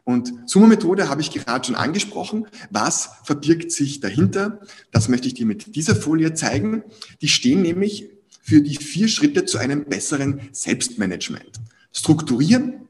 Und 0.06 0.34
Sumo-Methode 0.46 1.10
habe 1.10 1.20
ich 1.20 1.32
gerade 1.32 1.66
schon 1.66 1.76
angesprochen. 1.76 2.48
Was 2.70 3.10
verbirgt 3.26 3.74
sich 3.74 4.00
dahinter? 4.00 4.62
Das 4.94 5.10
möchte 5.10 5.28
ich 5.28 5.34
dir 5.34 5.46
mit 5.46 5.76
dieser 5.76 5.98
Folie 5.98 6.34
zeigen. 6.34 6.84
Die 7.22 7.28
stehen 7.28 7.62
nämlich 7.62 8.10
für 8.42 8.62
die 8.62 8.78
vier 8.78 9.10
Schritte 9.10 9.44
zu 9.44 9.58
einem 9.58 9.84
besseren 9.84 10.40
Selbstmanagement. 10.54 11.52
Strukturieren, 11.92 12.88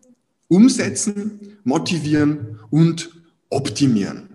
umsetzen, 0.47 1.57
motivieren 1.63 2.59
und 2.69 3.09
optimieren. 3.49 4.26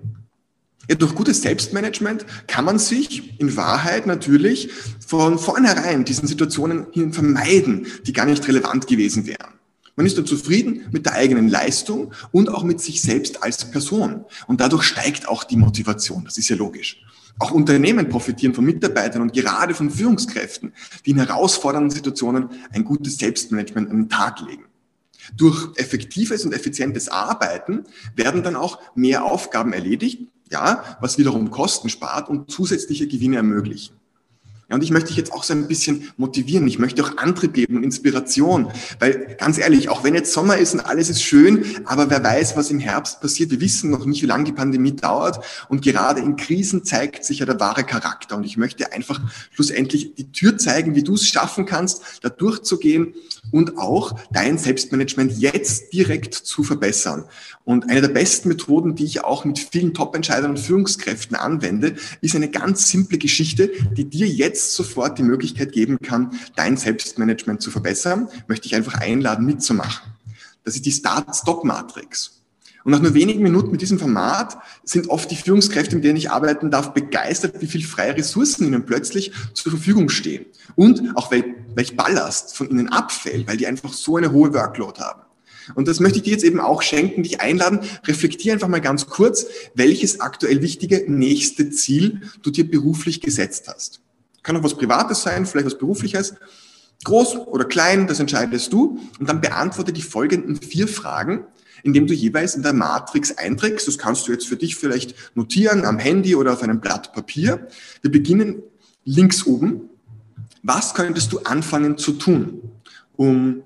Ja, 0.88 0.96
durch 0.96 1.14
gutes 1.14 1.42
Selbstmanagement 1.42 2.26
kann 2.48 2.64
man 2.64 2.78
sich 2.78 3.40
in 3.40 3.56
Wahrheit 3.56 4.06
natürlich 4.06 4.70
von 5.06 5.38
vornherein 5.38 6.04
diesen 6.04 6.26
Situationen 6.26 6.86
hin 6.90 7.12
vermeiden, 7.12 7.86
die 8.04 8.12
gar 8.12 8.26
nicht 8.26 8.46
relevant 8.48 8.88
gewesen 8.88 9.26
wären. 9.26 9.52
Man 9.94 10.06
ist 10.06 10.16
dann 10.16 10.26
zufrieden 10.26 10.86
mit 10.90 11.06
der 11.06 11.12
eigenen 11.12 11.48
Leistung 11.48 12.12
und 12.32 12.48
auch 12.48 12.64
mit 12.64 12.80
sich 12.80 13.02
selbst 13.02 13.42
als 13.42 13.70
Person. 13.70 14.24
Und 14.46 14.60
dadurch 14.60 14.84
steigt 14.84 15.28
auch 15.28 15.44
die 15.44 15.56
Motivation. 15.56 16.24
Das 16.24 16.38
ist 16.38 16.48
ja 16.48 16.56
logisch. 16.56 17.00
Auch 17.38 17.50
Unternehmen 17.50 18.08
profitieren 18.08 18.54
von 18.54 18.64
Mitarbeitern 18.64 19.22
und 19.22 19.32
gerade 19.32 19.74
von 19.74 19.90
Führungskräften, 19.90 20.72
die 21.04 21.10
in 21.10 21.18
herausfordernden 21.18 21.90
Situationen 21.90 22.48
ein 22.72 22.84
gutes 22.84 23.18
Selbstmanagement 23.18 23.90
an 23.90 23.96
den 23.96 24.08
Tag 24.08 24.40
legen. 24.40 24.64
Durch 25.36 25.70
effektives 25.76 26.44
und 26.44 26.52
effizientes 26.52 27.08
Arbeiten 27.08 27.84
werden 28.16 28.42
dann 28.42 28.56
auch 28.56 28.80
mehr 28.94 29.24
Aufgaben 29.24 29.72
erledigt 29.72 30.28
ja, 30.52 30.96
was 31.00 31.18
wiederum 31.18 31.50
Kosten 31.50 31.88
spart 31.88 32.28
und 32.28 32.50
zusätzliche 32.50 33.08
Gewinne 33.08 33.36
ermöglichen. 33.36 33.96
Ja, 34.72 34.76
und 34.76 34.82
ich 34.82 34.90
möchte 34.90 35.08
dich 35.08 35.18
jetzt 35.18 35.34
auch 35.34 35.44
so 35.44 35.52
ein 35.52 35.68
bisschen 35.68 36.08
motivieren. 36.16 36.66
Ich 36.66 36.78
möchte 36.78 37.04
auch 37.04 37.18
Antrieb 37.18 37.52
geben 37.52 37.76
und 37.76 37.82
Inspiration. 37.82 38.72
Weil 39.00 39.36
ganz 39.38 39.58
ehrlich, 39.58 39.90
auch 39.90 40.02
wenn 40.02 40.14
jetzt 40.14 40.32
Sommer 40.32 40.56
ist 40.56 40.72
und 40.72 40.80
alles 40.80 41.10
ist 41.10 41.22
schön, 41.22 41.62
aber 41.84 42.08
wer 42.08 42.24
weiß, 42.24 42.56
was 42.56 42.70
im 42.70 42.78
Herbst 42.78 43.20
passiert. 43.20 43.50
Wir 43.50 43.60
wissen 43.60 43.90
noch 43.90 44.06
nicht, 44.06 44.22
wie 44.22 44.26
lange 44.26 44.44
die 44.44 44.52
Pandemie 44.52 44.96
dauert. 44.96 45.44
Und 45.68 45.82
gerade 45.82 46.22
in 46.22 46.36
Krisen 46.36 46.84
zeigt 46.84 47.26
sich 47.26 47.40
ja 47.40 47.44
der 47.44 47.60
wahre 47.60 47.84
Charakter. 47.84 48.34
Und 48.34 48.44
ich 48.44 48.56
möchte 48.56 48.90
einfach 48.94 49.20
schlussendlich 49.50 50.14
die 50.14 50.32
Tür 50.32 50.56
zeigen, 50.56 50.94
wie 50.94 51.02
du 51.02 51.16
es 51.16 51.26
schaffen 51.26 51.66
kannst, 51.66 52.00
da 52.22 52.30
durchzugehen 52.30 53.12
und 53.50 53.76
auch 53.76 54.18
dein 54.32 54.56
Selbstmanagement 54.56 55.38
jetzt 55.38 55.92
direkt 55.92 56.32
zu 56.32 56.64
verbessern. 56.64 57.24
Und 57.64 57.90
eine 57.90 58.00
der 58.00 58.08
besten 58.08 58.48
Methoden, 58.48 58.94
die 58.94 59.04
ich 59.04 59.22
auch 59.22 59.44
mit 59.44 59.58
vielen 59.58 59.94
Top-Entscheidern 59.94 60.52
und 60.52 60.58
Führungskräften 60.58 61.36
anwende, 61.36 61.94
ist 62.20 62.34
eine 62.34 62.48
ganz 62.50 62.88
simple 62.88 63.18
Geschichte, 63.18 63.70
die 63.92 64.06
dir 64.06 64.26
jetzt 64.26 64.61
sofort 64.70 65.18
die 65.18 65.22
Möglichkeit 65.22 65.72
geben 65.72 65.98
kann, 66.00 66.38
dein 66.56 66.76
Selbstmanagement 66.76 67.60
zu 67.60 67.70
verbessern. 67.70 68.28
Möchte 68.48 68.66
ich 68.66 68.74
einfach 68.74 68.94
einladen, 68.94 69.44
mitzumachen. 69.44 70.12
Das 70.64 70.74
ist 70.76 70.86
die 70.86 70.92
Start-Stop-Matrix. 70.92 72.42
Und 72.84 72.92
nach 72.92 73.00
nur 73.00 73.14
wenigen 73.14 73.42
Minuten 73.42 73.70
mit 73.70 73.80
diesem 73.80 73.98
Format 73.98 74.58
sind 74.84 75.08
oft 75.08 75.30
die 75.30 75.36
Führungskräfte, 75.36 75.94
mit 75.94 76.04
denen 76.04 76.16
ich 76.16 76.30
arbeiten 76.30 76.70
darf, 76.70 76.92
begeistert, 76.92 77.60
wie 77.60 77.66
viel 77.66 77.84
freie 77.84 78.16
Ressourcen 78.16 78.66
ihnen 78.66 78.86
plötzlich 78.86 79.32
zur 79.54 79.72
Verfügung 79.72 80.08
stehen. 80.08 80.46
Und 80.74 81.16
auch 81.16 81.30
welch 81.30 81.96
Ballast 81.96 82.56
von 82.56 82.70
ihnen 82.70 82.88
abfällt, 82.88 83.46
weil 83.46 83.56
die 83.56 83.66
einfach 83.66 83.92
so 83.92 84.16
eine 84.16 84.32
hohe 84.32 84.52
Workload 84.52 85.00
haben. 85.00 85.22
Und 85.76 85.86
das 85.86 86.00
möchte 86.00 86.18
ich 86.18 86.24
dir 86.24 86.32
jetzt 86.32 86.44
eben 86.44 86.60
auch 86.60 86.82
schenken, 86.82 87.22
dich 87.22 87.40
einladen. 87.40 87.80
Reflektier 88.04 88.52
einfach 88.52 88.68
mal 88.68 88.80
ganz 88.80 89.06
kurz, 89.06 89.46
welches 89.74 90.20
aktuell 90.20 90.60
wichtige 90.60 91.04
nächste 91.06 91.70
Ziel 91.70 92.22
du 92.42 92.50
dir 92.50 92.68
beruflich 92.68 93.20
gesetzt 93.20 93.68
hast. 93.68 94.00
Kann 94.42 94.56
auch 94.56 94.62
was 94.62 94.76
Privates 94.76 95.22
sein, 95.22 95.46
vielleicht 95.46 95.66
was 95.66 95.78
Berufliches. 95.78 96.34
Groß 97.04 97.36
oder 97.36 97.64
klein, 97.64 98.06
das 98.06 98.20
entscheidest 98.20 98.72
du. 98.72 99.00
Und 99.18 99.28
dann 99.28 99.40
beantworte 99.40 99.92
die 99.92 100.02
folgenden 100.02 100.56
vier 100.56 100.88
Fragen, 100.88 101.44
indem 101.82 102.06
du 102.06 102.14
jeweils 102.14 102.54
in 102.54 102.62
der 102.62 102.72
Matrix 102.72 103.36
einträgst. 103.36 103.88
Das 103.88 103.98
kannst 103.98 104.28
du 104.28 104.32
jetzt 104.32 104.46
für 104.46 104.56
dich 104.56 104.76
vielleicht 104.76 105.14
notieren 105.34 105.84
am 105.84 105.98
Handy 105.98 106.36
oder 106.36 106.52
auf 106.52 106.62
einem 106.62 106.80
Blatt 106.80 107.12
Papier. 107.12 107.66
Wir 108.02 108.10
beginnen 108.10 108.62
links 109.04 109.46
oben. 109.46 109.88
Was 110.62 110.94
könntest 110.94 111.32
du 111.32 111.40
anfangen 111.40 111.98
zu 111.98 112.12
tun, 112.12 112.62
um 113.16 113.62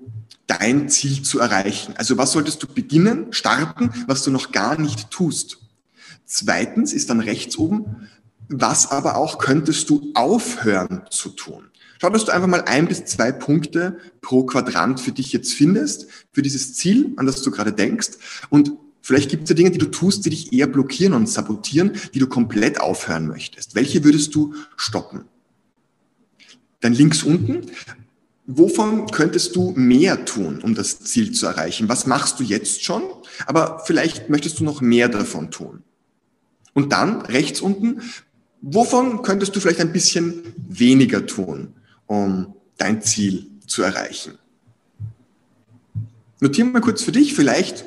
dein 0.47 0.87
Ziel 0.89 1.21
zu 1.21 1.39
erreichen. 1.39 1.93
Also 1.97 2.17
was 2.17 2.31
solltest 2.31 2.63
du 2.63 2.67
beginnen, 2.67 3.27
starten, 3.31 3.91
was 4.07 4.23
du 4.23 4.31
noch 4.31 4.51
gar 4.51 4.79
nicht 4.79 5.11
tust. 5.11 5.59
Zweitens 6.25 6.93
ist 6.93 7.09
dann 7.09 7.19
rechts 7.19 7.57
oben, 7.57 8.07
was 8.49 8.91
aber 8.91 9.17
auch 9.17 9.37
könntest 9.37 9.89
du 9.89 10.11
aufhören 10.13 11.03
zu 11.09 11.29
tun. 11.29 11.65
Schau, 11.99 12.09
dass 12.09 12.25
du 12.25 12.31
einfach 12.31 12.47
mal 12.47 12.61
ein 12.61 12.87
bis 12.87 13.05
zwei 13.05 13.31
Punkte 13.31 13.97
pro 14.21 14.43
Quadrant 14.45 14.99
für 14.99 15.11
dich 15.11 15.33
jetzt 15.33 15.53
findest, 15.53 16.07
für 16.31 16.41
dieses 16.41 16.75
Ziel, 16.75 17.13
an 17.17 17.25
das 17.25 17.41
du 17.41 17.49
gerade 17.49 17.73
denkst. 17.73 18.09
Und 18.49 18.73
vielleicht 19.01 19.29
gibt 19.29 19.43
es 19.43 19.49
ja 19.49 19.55
Dinge, 19.55 19.71
die 19.71 19.79
du 19.79 19.87
tust, 19.87 20.25
die 20.25 20.29
dich 20.29 20.53
eher 20.53 20.67
blockieren 20.67 21.13
und 21.13 21.27
sabotieren, 21.27 21.93
die 22.13 22.19
du 22.19 22.27
komplett 22.27 22.79
aufhören 22.79 23.27
möchtest. 23.27 23.73
Welche 23.73 24.03
würdest 24.03 24.35
du 24.35 24.53
stoppen? 24.75 25.25
Dann 26.81 26.93
links 26.93 27.23
unten, 27.23 27.71
Wovon 28.49 29.07
könntest 29.07 29.57
du 29.57 29.73
mehr 29.75 30.23
tun, 30.23 30.61
um 30.63 30.73
das 30.73 31.01
Ziel 31.01 31.33
zu 31.33 31.47
erreichen? 31.47 31.89
Was 31.89 32.07
machst 32.07 32.39
du 32.39 32.45
jetzt 32.45 32.81
schon? 32.81 33.03
Aber 33.45 33.83
vielleicht 33.85 34.29
möchtest 34.29 34.61
du 34.61 34.63
noch 34.63 34.79
mehr 34.79 35.09
davon 35.09 35.51
tun. 35.51 35.83
Und 36.73 36.93
dann 36.93 37.21
rechts 37.23 37.59
unten, 37.59 38.01
wovon 38.61 39.21
könntest 39.21 39.55
du 39.55 39.59
vielleicht 39.59 39.79
ein 39.79 39.93
bisschen 39.93 40.41
weniger 40.55 41.25
tun, 41.25 41.73
um 42.05 42.53
dein 42.77 43.01
Ziel 43.01 43.47
zu 43.65 43.83
erreichen? 43.83 44.33
Notieren 46.39 46.71
mal 46.71 46.81
kurz 46.81 47.01
für 47.01 47.11
dich, 47.11 47.33
vielleicht 47.33 47.85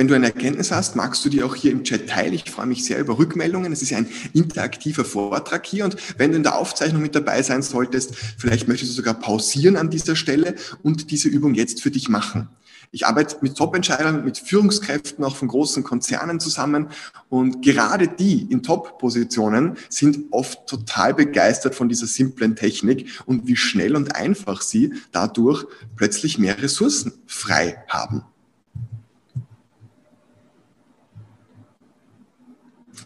wenn 0.00 0.08
du 0.08 0.14
eine 0.14 0.26
Erkenntnis 0.26 0.70
hast, 0.70 0.96
magst 0.96 1.22
du 1.26 1.28
die 1.28 1.42
auch 1.42 1.54
hier 1.54 1.72
im 1.72 1.84
Chat 1.84 2.08
teilen. 2.08 2.32
Ich 2.32 2.50
freue 2.50 2.64
mich 2.64 2.86
sehr 2.86 2.98
über 2.98 3.18
Rückmeldungen. 3.18 3.70
Es 3.70 3.82
ist 3.82 3.90
ja 3.90 3.98
ein 3.98 4.08
interaktiver 4.32 5.04
Vortrag 5.04 5.66
hier 5.66 5.84
und 5.84 5.96
wenn 6.16 6.30
du 6.30 6.38
in 6.38 6.42
der 6.42 6.56
Aufzeichnung 6.56 7.02
mit 7.02 7.14
dabei 7.14 7.42
sein 7.42 7.60
solltest, 7.60 8.14
vielleicht 8.38 8.66
möchtest 8.66 8.92
du 8.92 8.96
sogar 8.96 9.12
pausieren 9.12 9.76
an 9.76 9.90
dieser 9.90 10.16
Stelle 10.16 10.54
und 10.82 11.10
diese 11.10 11.28
Übung 11.28 11.52
jetzt 11.52 11.82
für 11.82 11.90
dich 11.90 12.08
machen. 12.08 12.48
Ich 12.90 13.06
arbeite 13.06 13.36
mit 13.40 13.56
Top-Entscheidern, 13.56 14.24
mit 14.24 14.38
Führungskräften 14.38 15.24
auch 15.24 15.36
von 15.36 15.48
großen 15.48 15.84
Konzernen 15.84 16.40
zusammen 16.40 16.88
und 17.28 17.62
gerade 17.62 18.08
die 18.08 18.42
in 18.50 18.62
Top-Positionen 18.62 19.76
sind 19.88 20.26
oft 20.32 20.66
total 20.66 21.14
begeistert 21.14 21.74
von 21.74 21.88
dieser 21.88 22.06
simplen 22.06 22.56
Technik 22.56 23.22
und 23.26 23.46
wie 23.46 23.56
schnell 23.56 23.96
und 23.96 24.16
einfach 24.16 24.62
sie 24.62 24.94
dadurch 25.12 25.66
plötzlich 25.96 26.38
mehr 26.38 26.60
Ressourcen 26.62 27.12
frei 27.26 27.82
haben. 27.88 28.24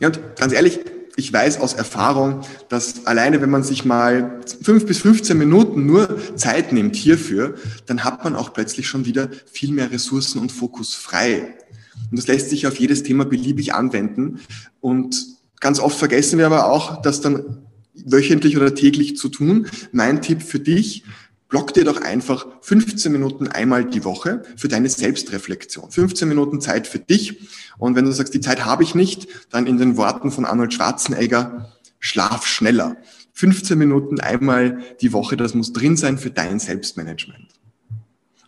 Ja, 0.00 0.08
und 0.08 0.20
ganz 0.36 0.52
ehrlich, 0.52 0.80
ich 1.16 1.32
weiß 1.32 1.60
aus 1.60 1.74
Erfahrung, 1.74 2.40
dass 2.68 3.06
alleine, 3.06 3.40
wenn 3.40 3.50
man 3.50 3.62
sich 3.62 3.84
mal 3.84 4.40
fünf 4.62 4.86
bis 4.86 4.98
15 4.98 5.38
Minuten 5.38 5.86
nur 5.86 6.18
Zeit 6.36 6.72
nimmt 6.72 6.96
hierfür, 6.96 7.54
dann 7.86 8.02
hat 8.02 8.24
man 8.24 8.34
auch 8.34 8.52
plötzlich 8.52 8.88
schon 8.88 9.04
wieder 9.04 9.28
viel 9.50 9.70
mehr 9.70 9.92
Ressourcen 9.92 10.40
und 10.40 10.50
Fokus 10.50 10.94
frei. 10.94 11.56
Und 12.10 12.18
das 12.18 12.26
lässt 12.26 12.50
sich 12.50 12.66
auf 12.66 12.78
jedes 12.78 13.04
Thema 13.04 13.24
beliebig 13.24 13.74
anwenden. 13.74 14.40
Und 14.80 15.24
ganz 15.60 15.78
oft 15.78 15.96
vergessen 15.96 16.38
wir 16.38 16.46
aber 16.46 16.66
auch, 16.66 17.00
das 17.00 17.20
dann 17.20 17.64
wöchentlich 17.94 18.56
oder 18.56 18.74
täglich 18.74 19.16
zu 19.16 19.28
tun. 19.28 19.68
Mein 19.92 20.20
Tipp 20.20 20.42
für 20.42 20.58
dich, 20.58 21.04
Block 21.48 21.74
dir 21.74 21.84
doch 21.84 22.00
einfach 22.00 22.46
15 22.62 23.12
Minuten 23.12 23.48
einmal 23.48 23.84
die 23.84 24.04
Woche 24.04 24.42
für 24.56 24.68
deine 24.68 24.88
Selbstreflexion. 24.88 25.90
15 25.90 26.28
Minuten 26.28 26.60
Zeit 26.60 26.86
für 26.86 26.98
dich. 26.98 27.48
Und 27.78 27.96
wenn 27.96 28.04
du 28.04 28.12
sagst, 28.12 28.34
die 28.34 28.40
Zeit 28.40 28.64
habe 28.64 28.82
ich 28.82 28.94
nicht, 28.94 29.28
dann 29.50 29.66
in 29.66 29.78
den 29.78 29.96
Worten 29.96 30.30
von 30.30 30.44
Arnold 30.44 30.72
Schwarzenegger, 30.72 31.72
schlaf 32.00 32.46
schneller. 32.46 32.96
15 33.34 33.78
Minuten 33.78 34.20
einmal 34.20 34.82
die 35.00 35.12
Woche, 35.12 35.36
das 35.36 35.54
muss 35.54 35.72
drin 35.72 35.96
sein 35.96 36.18
für 36.18 36.30
dein 36.30 36.58
Selbstmanagement. 36.58 37.48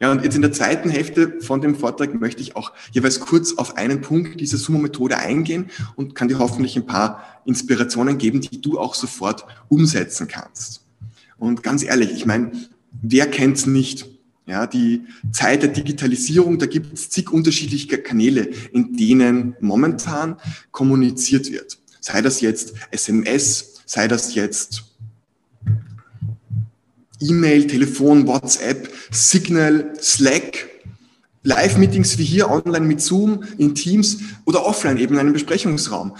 Ja, 0.01 0.13
und 0.13 0.23
jetzt 0.23 0.37
in 0.37 0.43
der 0.43 0.53
zweiten 0.53 0.91
Hälfte 0.91 1.41
von 1.41 1.63
dem 1.63 1.75
Vortrag 1.75 2.15
möchte 2.21 2.43
ich 2.43 2.55
auch 2.55 2.73
jeweils 2.93 3.19
kurz 3.21 3.55
auf 3.55 3.77
einen 3.77 4.03
Punkt 4.03 4.41
dieser 4.41 4.59
Sumo-Methode 4.59 5.17
eingehen 5.17 5.71
und 5.95 6.15
kann 6.15 6.29
dir 6.29 6.39
hoffentlich 6.39 6.77
ein 6.77 6.87
paar 6.87 7.25
Inspirationen 7.47 8.19
geben, 8.19 8.43
die 8.43 8.61
du 8.61 8.79
auch 8.79 8.95
sofort 8.95 9.47
umsetzen 9.69 10.29
kannst. 10.29 10.83
Und 11.39 11.63
ganz 11.63 11.83
ehrlich, 11.83 12.13
ich 12.13 12.27
meine, 12.27 12.53
wer 13.03 13.27
kennt's 13.27 13.67
nicht? 13.67 14.07
Ja, 14.47 14.69
die 14.69 15.03
Zeit 15.33 15.63
der 15.63 15.71
Digitalisierung, 15.71 16.59
da 16.59 16.67
gibt 16.67 16.93
es 16.93 17.11
zig 17.11 17.33
unterschiedliche 17.33 17.99
Kanäle, 17.99 18.49
in 18.73 18.97
denen 18.97 19.57
momentan 19.61 20.37
kommuniziert 20.71 21.51
wird. 21.51 21.79
Sei 22.01 22.23
das 22.23 22.41
jetzt 22.41 22.75
SMS, 22.93 23.83
sei 23.87 24.07
das 24.07 24.37
jetzt 24.37 24.85
E-Mail, 27.21 27.67
Telefon, 27.67 28.27
WhatsApp, 28.29 28.89
Signal, 29.11 29.93
Slack, 30.01 30.69
Live-Meetings 31.43 32.19
wie 32.19 32.25
hier 32.25 32.51
online 32.51 32.87
mit 32.87 33.01
Zoom, 33.01 33.43
in 33.59 33.75
Teams 33.75 34.19
oder 34.45 34.65
offline 34.65 34.99
eben 34.99 35.15
in 35.15 35.21
einem 35.21 35.33
Besprechungsraum. 35.33 36.17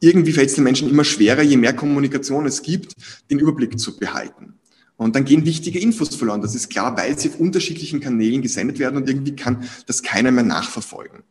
Irgendwie 0.00 0.32
fällt 0.32 0.48
es 0.48 0.54
den 0.54 0.64
Menschen 0.64 0.90
immer 0.90 1.04
schwerer, 1.04 1.42
je 1.42 1.56
mehr 1.56 1.74
Kommunikation 1.74 2.46
es 2.46 2.62
gibt, 2.62 2.94
den 3.30 3.38
Überblick 3.38 3.78
zu 3.78 3.96
behalten. 3.96 4.55
Und 4.96 5.14
dann 5.14 5.24
gehen 5.24 5.44
wichtige 5.44 5.78
Infos 5.78 6.14
verloren. 6.14 6.40
Das 6.40 6.54
ist 6.54 6.70
klar, 6.70 6.96
weil 6.96 7.18
sie 7.18 7.28
auf 7.28 7.38
unterschiedlichen 7.38 8.00
Kanälen 8.00 8.40
gesendet 8.40 8.78
werden 8.78 8.96
und 8.96 9.08
irgendwie 9.08 9.36
kann 9.36 9.68
das 9.86 10.02
keiner 10.02 10.30
mehr 10.30 10.44
nachverfolgen. 10.44 11.22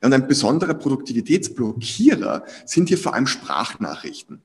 Und 0.00 0.12
ein 0.12 0.26
besonderer 0.26 0.74
Produktivitätsblockierer 0.74 2.44
sind 2.64 2.88
hier 2.88 2.98
vor 2.98 3.14
allem 3.14 3.26
Sprachnachrichten. 3.26 4.40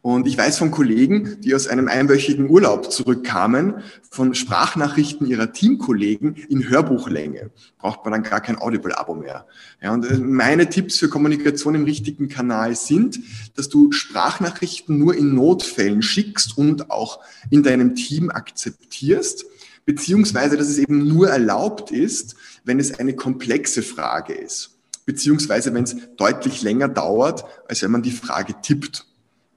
Und 0.00 0.26
ich 0.26 0.38
weiß 0.38 0.58
von 0.58 0.70
Kollegen, 0.70 1.40
die 1.40 1.54
aus 1.54 1.66
einem 1.66 1.88
einwöchigen 1.88 2.48
Urlaub 2.48 2.92
zurückkamen, 2.92 3.82
von 4.10 4.34
Sprachnachrichten 4.34 5.26
ihrer 5.26 5.52
Teamkollegen 5.52 6.34
in 6.48 6.68
Hörbuchlänge. 6.68 7.50
Braucht 7.78 8.04
man 8.04 8.12
dann 8.12 8.22
gar 8.22 8.40
kein 8.40 8.58
Audible-Abo 8.58 9.14
mehr. 9.14 9.46
Ja, 9.82 9.92
und 9.92 10.04
äh, 10.06 10.18
meine 10.18 10.68
Tipps 10.68 10.98
für 10.98 11.08
Kommunikation 11.08 11.74
im 11.74 11.84
richtigen 11.84 12.28
Kanal 12.28 12.76
sind, 12.76 13.18
dass 13.56 13.68
du 13.68 13.92
Sprachnachrichten 13.92 14.98
nur 14.98 15.16
in 15.16 15.34
Notfällen 15.34 16.02
schickst 16.02 16.56
und 16.56 16.90
auch 16.90 17.20
in 17.50 17.62
deinem 17.62 17.94
Team 17.94 18.30
akzeptierst, 18.30 19.46
beziehungsweise 19.84 20.56
dass 20.56 20.68
es 20.68 20.78
eben 20.78 21.08
nur 21.08 21.28
erlaubt 21.28 21.90
ist, 21.90 22.36
wenn 22.64 22.78
es 22.78 22.98
eine 22.98 23.14
komplexe 23.14 23.82
Frage 23.82 24.34
ist 24.34 24.74
beziehungsweise 25.08 25.72
wenn 25.72 25.84
es 25.84 25.96
deutlich 26.18 26.60
länger 26.60 26.86
dauert, 26.86 27.46
als 27.66 27.80
wenn 27.80 27.90
man 27.90 28.02
die 28.02 28.10
Frage 28.10 28.56
tippt. 28.60 29.06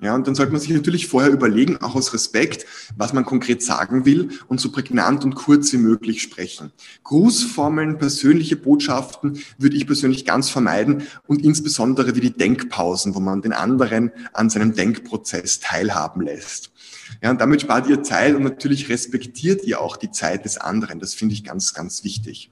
Ja, 0.02 0.16
und 0.16 0.26
dann 0.26 0.34
sollte 0.34 0.52
man 0.52 0.60
sich 0.60 0.72
natürlich 0.72 1.08
vorher 1.08 1.32
überlegen, 1.32 1.78
auch 1.78 1.94
aus 1.94 2.12
Respekt, 2.12 2.66
was 2.98 3.14
man 3.14 3.24
konkret 3.24 3.62
sagen 3.62 4.04
will 4.04 4.30
und 4.48 4.60
so 4.60 4.72
prägnant 4.72 5.24
und 5.24 5.36
kurz 5.36 5.72
wie 5.74 5.78
möglich 5.78 6.24
sprechen. 6.24 6.72
Grußformeln, 7.04 8.00
persönliche 8.00 8.56
Botschaften 8.56 9.40
würde 9.60 9.78
ich 9.78 9.86
persönlich 9.86 10.26
ganz 10.26 10.50
vermeiden 10.50 11.04
und 11.28 11.44
insbesondere 11.44 12.16
wie 12.16 12.20
die 12.20 12.36
Denkpausen, 12.36 13.14
wo 13.14 13.20
man 13.20 13.44
den 13.44 13.54
anderen 13.54 14.12
an 14.34 14.50
seinem 14.50 14.74
Denkprozess 14.74 15.60
teilhaben 15.60 16.22
lässt. 16.22 16.72
Ja, 17.22 17.30
und 17.30 17.40
damit 17.40 17.62
spart 17.62 17.88
ihr 17.88 18.02
Zeit 18.02 18.34
und 18.34 18.42
natürlich 18.42 18.90
respektiert 18.90 19.64
ihr 19.66 19.80
auch 19.80 19.98
die 19.98 20.10
Zeit 20.10 20.46
des 20.46 20.58
anderen. 20.58 21.00
Das 21.00 21.14
finde 21.14 21.36
ich 21.36 21.44
ganz, 21.44 21.76
ganz 21.76 22.04
wichtig. 22.04 22.50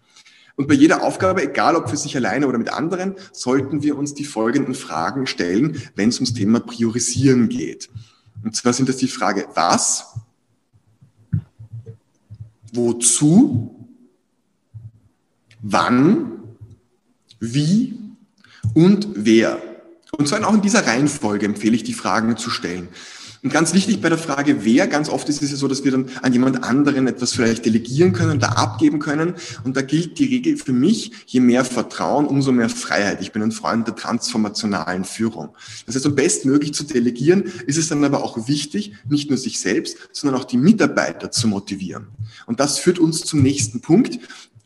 Und 0.59 0.67
bei 0.67 0.73
jeder 0.73 1.03
Aufgabe, 1.03 1.41
egal 1.41 1.77
ob 1.77 1.89
für 1.89 1.95
sich 1.95 2.17
alleine 2.17 2.45
oder 2.45 2.57
mit 2.57 2.67
anderen, 2.67 3.15
sollten 3.31 3.81
wir 3.81 3.97
uns 3.97 4.13
die 4.13 4.25
folgenden 4.25 4.75
Fragen 4.75 5.25
stellen, 5.25 5.81
wenn 5.95 6.09
es 6.09 6.17
ums 6.17 6.33
Thema 6.33 6.59
Priorisieren 6.59 7.47
geht. 7.47 7.89
Und 8.43 8.57
zwar 8.57 8.73
sind 8.73 8.89
das 8.89 8.97
die 8.97 9.07
Frage, 9.07 9.47
was, 9.55 10.15
wozu, 12.73 13.87
wann, 15.61 16.43
wie 17.39 17.97
und 18.73 19.07
wer. 19.15 19.61
Und 20.17 20.27
zwar 20.27 20.45
auch 20.45 20.55
in 20.55 20.61
dieser 20.61 20.85
Reihenfolge 20.85 21.45
empfehle 21.45 21.77
ich, 21.77 21.85
die 21.85 21.93
Fragen 21.93 22.35
zu 22.35 22.49
stellen. 22.49 22.89
Und 23.41 23.53
ganz 23.53 23.73
wichtig 23.73 24.01
bei 24.01 24.09
der 24.09 24.17
Frage, 24.17 24.65
wer, 24.65 24.87
ganz 24.87 25.07
oft 25.09 25.29
ist 25.29 25.41
es 25.41 25.51
ja 25.51 25.57
so, 25.57 25.67
dass 25.67 25.83
wir 25.83 25.91
dann 25.91 26.09
an 26.21 26.33
jemand 26.33 26.63
anderen 26.63 27.07
etwas 27.07 27.33
vielleicht 27.33 27.65
delegieren 27.65 28.11
können 28.11 28.37
oder 28.37 28.57
abgeben 28.57 28.99
können. 28.99 29.35
Und 29.63 29.77
da 29.77 29.81
gilt 29.81 30.19
die 30.19 30.25
Regel 30.25 30.57
für 30.57 30.73
mich, 30.73 31.11
je 31.25 31.39
mehr 31.39 31.63
Vertrauen, 31.63 32.25
umso 32.25 32.51
mehr 32.51 32.69
Freiheit. 32.69 33.21
Ich 33.21 33.31
bin 33.31 33.41
ein 33.41 33.51
Freund 33.51 33.87
der 33.87 33.95
transformationalen 33.95 35.05
Führung. 35.05 35.49
Das 35.85 35.95
heißt, 35.95 36.05
um 36.05 36.15
bestmöglich 36.15 36.73
zu 36.73 36.83
delegieren, 36.83 37.43
ist 37.65 37.77
es 37.77 37.87
dann 37.87 38.03
aber 38.03 38.23
auch 38.23 38.47
wichtig, 38.47 38.93
nicht 39.07 39.29
nur 39.29 39.37
sich 39.37 39.59
selbst, 39.59 39.97
sondern 40.11 40.39
auch 40.39 40.45
die 40.45 40.57
Mitarbeiter 40.57 41.31
zu 41.31 41.47
motivieren. 41.47 42.07
Und 42.45 42.59
das 42.59 42.77
führt 42.79 42.99
uns 42.99 43.21
zum 43.21 43.41
nächsten 43.41 43.79
Punkt 43.79 44.19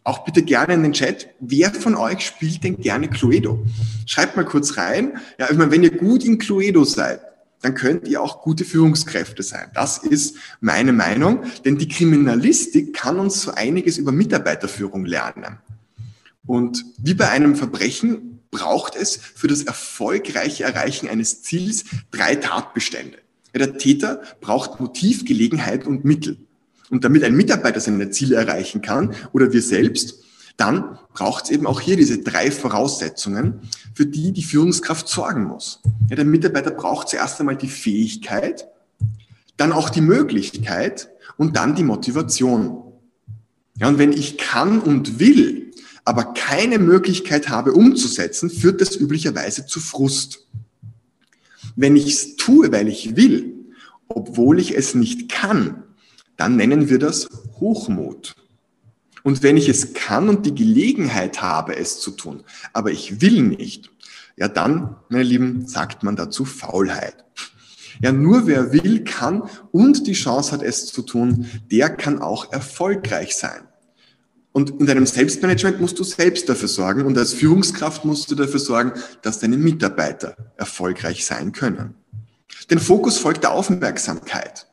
auch 0.06 0.26
bitte 0.26 0.44
gerne 0.44 0.74
in 0.74 0.84
den 0.84 0.92
Chat, 0.92 1.30
wer 1.40 1.74
von 1.74 1.96
euch 1.96 2.26
spielt 2.26 2.64
denn 2.64 2.78
gerne 2.78 3.10
Cluedo? 3.10 3.64
Schreibt 4.06 4.36
mal 4.36 4.44
kurz 4.44 4.76
rein. 4.76 5.14
Ja, 5.40 5.50
ich 5.50 5.58
meine, 5.58 5.72
wenn 5.72 5.84
ihr 5.84 5.98
gut 5.98 6.26
in 6.26 6.40
Cluedo 6.40 6.84
seid, 6.84 7.22
dann 7.64 7.76
könnt 7.76 8.08
ihr 8.10 8.22
auch 8.22 8.42
gute 8.42 8.66
Führungskräfte 8.66 9.42
sein. 9.42 9.72
Das 9.74 9.98
ist 9.98 10.36
meine 10.60 10.92
Meinung, 10.92 11.46
denn 11.64 11.78
die 11.78 11.88
Kriminalistik 11.88 12.94
kann 12.94 13.20
uns 13.20 13.42
so 13.42 13.52
einiges 13.52 13.98
über 13.98 14.12
Mitarbeiterführung 14.12 15.06
lernen. 15.06 15.60
Und 16.46 16.84
wie 16.98 17.14
bei 17.14 17.30
einem 17.30 17.56
Verbrechen 17.56 18.42
braucht 18.52 18.98
es 18.98 19.16
für 19.16 19.48
das 19.48 19.64
erfolgreiche 19.64 20.66
Erreichen 20.66 21.08
eines 21.08 21.42
Ziels 21.42 21.86
drei 22.12 22.36
Tatbestände. 22.36 23.18
Der 23.56 23.78
Täter 23.78 24.22
braucht 24.42 24.82
Motiv, 24.82 25.24
Gelegenheit 25.24 25.88
und 25.88 26.04
Mittel. 26.04 26.38
Und 26.90 27.06
damit 27.06 27.24
ein 27.24 27.34
Mitarbeiter 27.34 27.80
seine 27.80 28.10
Ziele 28.10 28.36
erreichen 28.36 28.82
kann 28.82 29.16
oder 29.32 29.54
wir 29.54 29.62
selbst, 29.62 30.22
dann 30.58 30.98
braucht 31.14 31.46
es 31.46 31.50
eben 31.50 31.66
auch 31.66 31.82
hier 31.82 31.98
diese 31.98 32.20
drei 32.20 32.52
Voraussetzungen, 32.52 33.62
für 33.94 34.06
die 34.06 34.32
die 34.32 34.44
Führungskraft 34.44 35.08
sorgen 35.08 35.46
muss. 35.46 35.80
Ja, 36.10 36.16
der 36.16 36.26
Mitarbeiter 36.26 36.72
braucht 36.72 37.10
zuerst 37.10 37.40
einmal 37.40 37.58
die 37.58 37.68
Fähigkeit, 37.68 38.68
dann 39.58 39.72
auch 39.72 39.90
die 39.90 40.02
Möglichkeit 40.02 41.10
und 41.38 41.56
dann 41.56 41.76
die 41.76 41.84
Motivation. 41.84 42.84
Ja, 43.78 43.88
und 43.88 43.98
wenn 43.98 44.14
ich 44.14 44.38
kann 44.38 44.80
und 44.80 45.20
will, 45.20 45.72
aber 46.06 46.34
keine 46.34 46.80
Möglichkeit 46.80 47.50
habe 47.50 47.74
umzusetzen, 47.74 48.50
führt 48.50 48.82
das 48.82 48.96
üblicherweise 48.96 49.66
zu 49.66 49.80
Frust. 49.80 50.48
Wenn 51.76 51.96
ich 51.96 52.08
es 52.08 52.36
tue, 52.36 52.72
weil 52.72 52.88
ich 52.88 53.16
will, 53.16 53.54
obwohl 54.08 54.60
ich 54.60 54.76
es 54.78 54.94
nicht 54.96 55.30
kann, 55.30 55.84
dann 56.38 56.56
nennen 56.56 56.90
wir 56.90 57.00
das 57.00 57.28
Hochmut. 57.60 58.36
Und 59.24 59.42
wenn 59.42 59.58
ich 59.58 59.70
es 59.70 59.94
kann 59.94 60.30
und 60.30 60.46
die 60.46 60.54
Gelegenheit 60.54 61.42
habe, 61.42 61.78
es 61.78 62.00
zu 62.00 62.12
tun, 62.12 62.44
aber 62.74 62.92
ich 62.92 63.22
will 63.22 63.42
nicht, 63.42 63.90
ja 64.36 64.48
dann, 64.48 64.98
meine 65.10 65.24
Lieben, 65.24 65.66
sagt 65.66 66.04
man 66.04 66.16
dazu 66.16 66.46
Faulheit. 66.46 67.24
Ja, 68.02 68.12
nur 68.12 68.48
wer 68.48 68.74
will, 68.74 69.04
kann 69.04 69.44
und 69.72 70.08
die 70.08 70.14
Chance 70.14 70.52
hat, 70.52 70.64
es 70.64 70.88
zu 70.88 71.04
tun, 71.04 71.48
der 71.72 71.90
kann 71.90 72.22
auch 72.22 72.52
erfolgreich 72.52 73.36
sein. 73.36 73.62
Und 74.52 74.70
in 74.80 74.86
deinem 74.86 75.06
Selbstmanagement 75.06 75.82
musst 75.82 75.98
du 75.98 76.04
selbst 76.04 76.48
dafür 76.48 76.68
sorgen 76.68 77.06
und 77.06 77.18
als 77.18 77.34
Führungskraft 77.34 78.06
musst 78.06 78.30
du 78.30 78.36
dafür 78.36 78.60
sorgen, 78.60 78.94
dass 79.22 79.40
deine 79.40 79.58
Mitarbeiter 79.58 80.36
erfolgreich 80.58 81.26
sein 81.26 81.52
können. 81.52 81.96
Den 82.70 82.80
Fokus 82.80 83.18
folgt 83.18 83.44
der 83.44 83.52
Aufmerksamkeit. 83.52 84.68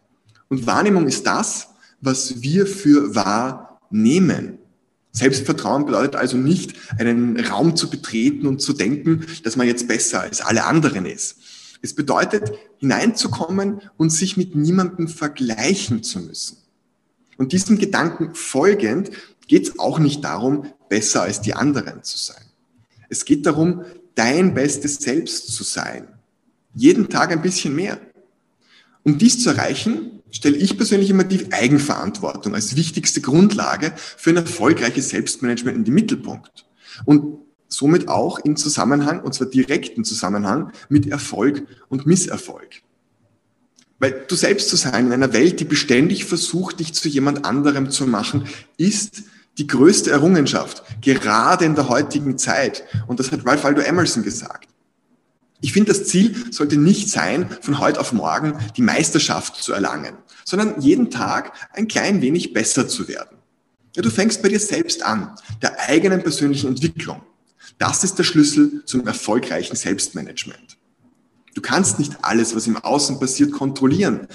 Und 0.48 0.66
Wahrnehmung 0.66 1.06
ist 1.06 1.26
das, 1.26 1.68
was 2.00 2.42
wir 2.42 2.66
für 2.66 3.14
wahr 3.14 3.69
nehmen. 3.90 4.58
Selbstvertrauen 5.12 5.86
bedeutet 5.86 6.16
also 6.16 6.36
nicht, 6.36 6.74
einen 6.98 7.38
Raum 7.40 7.76
zu 7.76 7.90
betreten 7.90 8.46
und 8.46 8.60
zu 8.60 8.72
denken, 8.72 9.26
dass 9.42 9.56
man 9.56 9.66
jetzt 9.66 9.88
besser 9.88 10.20
als 10.20 10.40
alle 10.40 10.64
anderen 10.64 11.04
ist. 11.04 11.36
Es 11.82 11.94
bedeutet, 11.94 12.52
hineinzukommen 12.78 13.80
und 13.96 14.10
sich 14.10 14.36
mit 14.36 14.54
niemandem 14.54 15.08
vergleichen 15.08 16.02
zu 16.02 16.20
müssen. 16.20 16.58
Und 17.38 17.52
diesem 17.52 17.78
Gedanken 17.78 18.34
folgend 18.34 19.10
geht 19.48 19.68
es 19.68 19.78
auch 19.78 19.98
nicht 19.98 20.22
darum, 20.22 20.66
besser 20.88 21.22
als 21.22 21.40
die 21.40 21.54
anderen 21.54 22.02
zu 22.02 22.18
sein. 22.18 22.44
Es 23.08 23.24
geht 23.24 23.46
darum, 23.46 23.82
dein 24.14 24.54
bestes 24.54 24.96
Selbst 24.96 25.48
zu 25.54 25.64
sein. 25.64 26.06
Jeden 26.74 27.08
Tag 27.08 27.32
ein 27.32 27.42
bisschen 27.42 27.74
mehr. 27.74 27.98
Um 29.02 29.18
dies 29.18 29.42
zu 29.42 29.50
erreichen, 29.50 30.19
stelle 30.30 30.56
ich 30.56 30.76
persönlich 30.76 31.10
immer 31.10 31.24
die 31.24 31.52
Eigenverantwortung 31.52 32.54
als 32.54 32.76
wichtigste 32.76 33.20
Grundlage 33.20 33.92
für 33.96 34.30
ein 34.30 34.36
erfolgreiches 34.36 35.10
Selbstmanagement 35.10 35.76
in 35.76 35.84
den 35.84 35.94
Mittelpunkt. 35.94 36.66
Und 37.04 37.38
somit 37.68 38.08
auch 38.08 38.38
in 38.38 38.56
Zusammenhang, 38.56 39.20
und 39.22 39.32
zwar 39.32 39.46
direkten 39.46 40.04
Zusammenhang 40.04 40.72
mit 40.88 41.06
Erfolg 41.06 41.66
und 41.88 42.06
Misserfolg. 42.06 42.82
Weil 43.98 44.24
du 44.26 44.34
selbst 44.34 44.68
zu 44.68 44.76
sein 44.76 45.06
in 45.06 45.12
einer 45.12 45.32
Welt, 45.32 45.60
die 45.60 45.64
beständig 45.64 46.24
versucht, 46.24 46.80
dich 46.80 46.94
zu 46.94 47.08
jemand 47.08 47.44
anderem 47.44 47.90
zu 47.90 48.06
machen, 48.06 48.46
ist 48.76 49.22
die 49.58 49.66
größte 49.66 50.10
Errungenschaft, 50.10 50.82
gerade 51.02 51.66
in 51.66 51.74
der 51.74 51.88
heutigen 51.88 52.38
Zeit. 52.38 52.84
Und 53.06 53.20
das 53.20 53.30
hat 53.30 53.44
Ralph 53.44 53.62
Waldo 53.62 53.82
Emerson 53.82 54.22
gesagt. 54.22 54.68
Ich 55.60 55.72
finde, 55.72 55.92
das 55.92 56.06
Ziel 56.06 56.34
sollte 56.50 56.76
nicht 56.76 57.10
sein, 57.10 57.48
von 57.60 57.78
heute 57.78 58.00
auf 58.00 58.12
morgen 58.12 58.58
die 58.76 58.82
Meisterschaft 58.82 59.56
zu 59.56 59.72
erlangen, 59.72 60.16
sondern 60.44 60.80
jeden 60.80 61.10
Tag 61.10 61.52
ein 61.72 61.86
klein 61.86 62.22
wenig 62.22 62.52
besser 62.52 62.88
zu 62.88 63.08
werden. 63.08 63.36
Ja, 63.94 64.02
du 64.02 64.10
fängst 64.10 64.42
bei 64.42 64.48
dir 64.48 64.60
selbst 64.60 65.02
an, 65.02 65.34
der 65.60 65.78
eigenen 65.88 66.22
persönlichen 66.22 66.68
Entwicklung. 66.68 67.22
Das 67.78 68.04
ist 68.04 68.18
der 68.18 68.24
Schlüssel 68.24 68.84
zum 68.86 69.06
erfolgreichen 69.06 69.76
Selbstmanagement. 69.76 70.78
Du 71.54 71.60
kannst 71.60 71.98
nicht 71.98 72.16
alles, 72.22 72.54
was 72.54 72.66
im 72.66 72.76
Außen 72.76 73.18
passiert, 73.18 73.52
kontrollieren. 73.52 74.28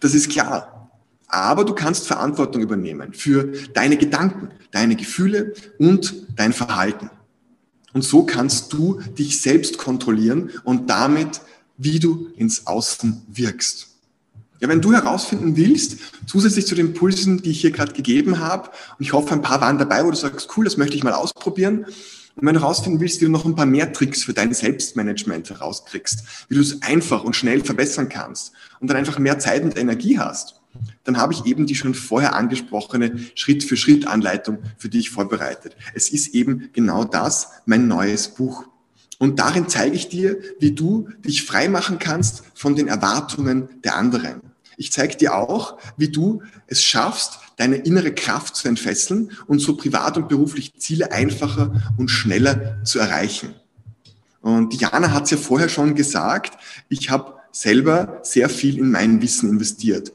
Das 0.00 0.14
ist 0.14 0.30
klar. 0.30 0.90
Aber 1.28 1.64
du 1.64 1.74
kannst 1.74 2.06
Verantwortung 2.06 2.62
übernehmen 2.62 3.12
für 3.12 3.52
deine 3.74 3.96
Gedanken, 3.96 4.50
deine 4.70 4.96
Gefühle 4.96 5.54
und 5.78 6.14
dein 6.36 6.52
Verhalten. 6.52 7.10
Und 7.96 8.02
so 8.02 8.24
kannst 8.24 8.74
du 8.74 9.00
dich 9.18 9.40
selbst 9.40 9.78
kontrollieren 9.78 10.50
und 10.64 10.90
damit, 10.90 11.40
wie 11.78 11.98
du 11.98 12.28
ins 12.36 12.66
Außen 12.66 13.22
wirkst. 13.26 13.88
Ja, 14.60 14.68
wenn 14.68 14.82
du 14.82 14.92
herausfinden 14.92 15.56
willst, 15.56 15.96
zusätzlich 16.26 16.66
zu 16.66 16.74
den 16.74 16.92
Pulsen, 16.92 17.40
die 17.40 17.52
ich 17.52 17.62
hier 17.62 17.70
gerade 17.70 17.94
gegeben 17.94 18.38
habe, 18.38 18.68
und 18.98 19.02
ich 19.02 19.14
hoffe, 19.14 19.32
ein 19.32 19.40
paar 19.40 19.62
waren 19.62 19.78
dabei, 19.78 20.04
wo 20.04 20.10
du 20.10 20.16
sagst, 20.18 20.46
cool, 20.58 20.66
das 20.66 20.76
möchte 20.76 20.94
ich 20.94 21.04
mal 21.04 21.14
ausprobieren. 21.14 21.86
Und 22.34 22.46
wenn 22.46 22.52
du 22.52 22.60
herausfinden 22.60 23.00
willst, 23.00 23.22
wie 23.22 23.24
du 23.24 23.30
noch 23.30 23.46
ein 23.46 23.56
paar 23.56 23.64
mehr 23.64 23.90
Tricks 23.94 24.24
für 24.24 24.34
dein 24.34 24.52
Selbstmanagement 24.52 25.48
herauskriegst, 25.48 26.22
wie 26.50 26.56
du 26.56 26.60
es 26.60 26.82
einfach 26.82 27.24
und 27.24 27.34
schnell 27.34 27.64
verbessern 27.64 28.10
kannst 28.10 28.52
und 28.78 28.88
dann 28.88 28.98
einfach 28.98 29.18
mehr 29.18 29.38
Zeit 29.38 29.64
und 29.64 29.78
Energie 29.78 30.18
hast, 30.18 30.55
dann 31.06 31.18
habe 31.18 31.32
ich 31.32 31.46
eben 31.46 31.66
die 31.66 31.74
schon 31.74 31.94
vorher 31.94 32.34
angesprochene 32.34 33.18
Schritt-für-Schritt-Anleitung 33.34 34.58
für 34.76 34.88
dich 34.88 35.10
vorbereitet. 35.10 35.76
Es 35.94 36.10
ist 36.10 36.34
eben 36.34 36.70
genau 36.72 37.04
das, 37.04 37.48
mein 37.64 37.88
neues 37.88 38.28
Buch. 38.28 38.64
Und 39.18 39.38
darin 39.38 39.68
zeige 39.68 39.96
ich 39.96 40.08
dir, 40.08 40.38
wie 40.58 40.72
du 40.72 41.08
dich 41.24 41.44
frei 41.44 41.68
machen 41.68 41.98
kannst 41.98 42.42
von 42.54 42.76
den 42.76 42.88
Erwartungen 42.88 43.68
der 43.82 43.96
anderen. 43.96 44.42
Ich 44.76 44.92
zeige 44.92 45.16
dir 45.16 45.34
auch, 45.34 45.78
wie 45.96 46.08
du 46.08 46.42
es 46.66 46.82
schaffst, 46.82 47.38
deine 47.56 47.76
innere 47.76 48.12
Kraft 48.12 48.56
zu 48.56 48.68
entfesseln 48.68 49.30
und 49.46 49.60
so 49.60 49.76
privat 49.76 50.18
und 50.18 50.28
beruflich 50.28 50.74
Ziele 50.78 51.12
einfacher 51.12 51.94
und 51.96 52.10
schneller 52.10 52.82
zu 52.84 52.98
erreichen. 52.98 53.54
Und 54.42 54.78
Diana 54.78 55.12
hat 55.12 55.24
es 55.24 55.30
ja 55.30 55.38
vorher 55.38 55.68
schon 55.68 55.94
gesagt, 55.94 56.58
ich 56.88 57.10
habe 57.10 57.34
selber 57.52 58.20
sehr 58.22 58.48
viel 58.50 58.78
in 58.78 58.90
mein 58.90 59.22
Wissen 59.22 59.48
investiert. 59.48 60.12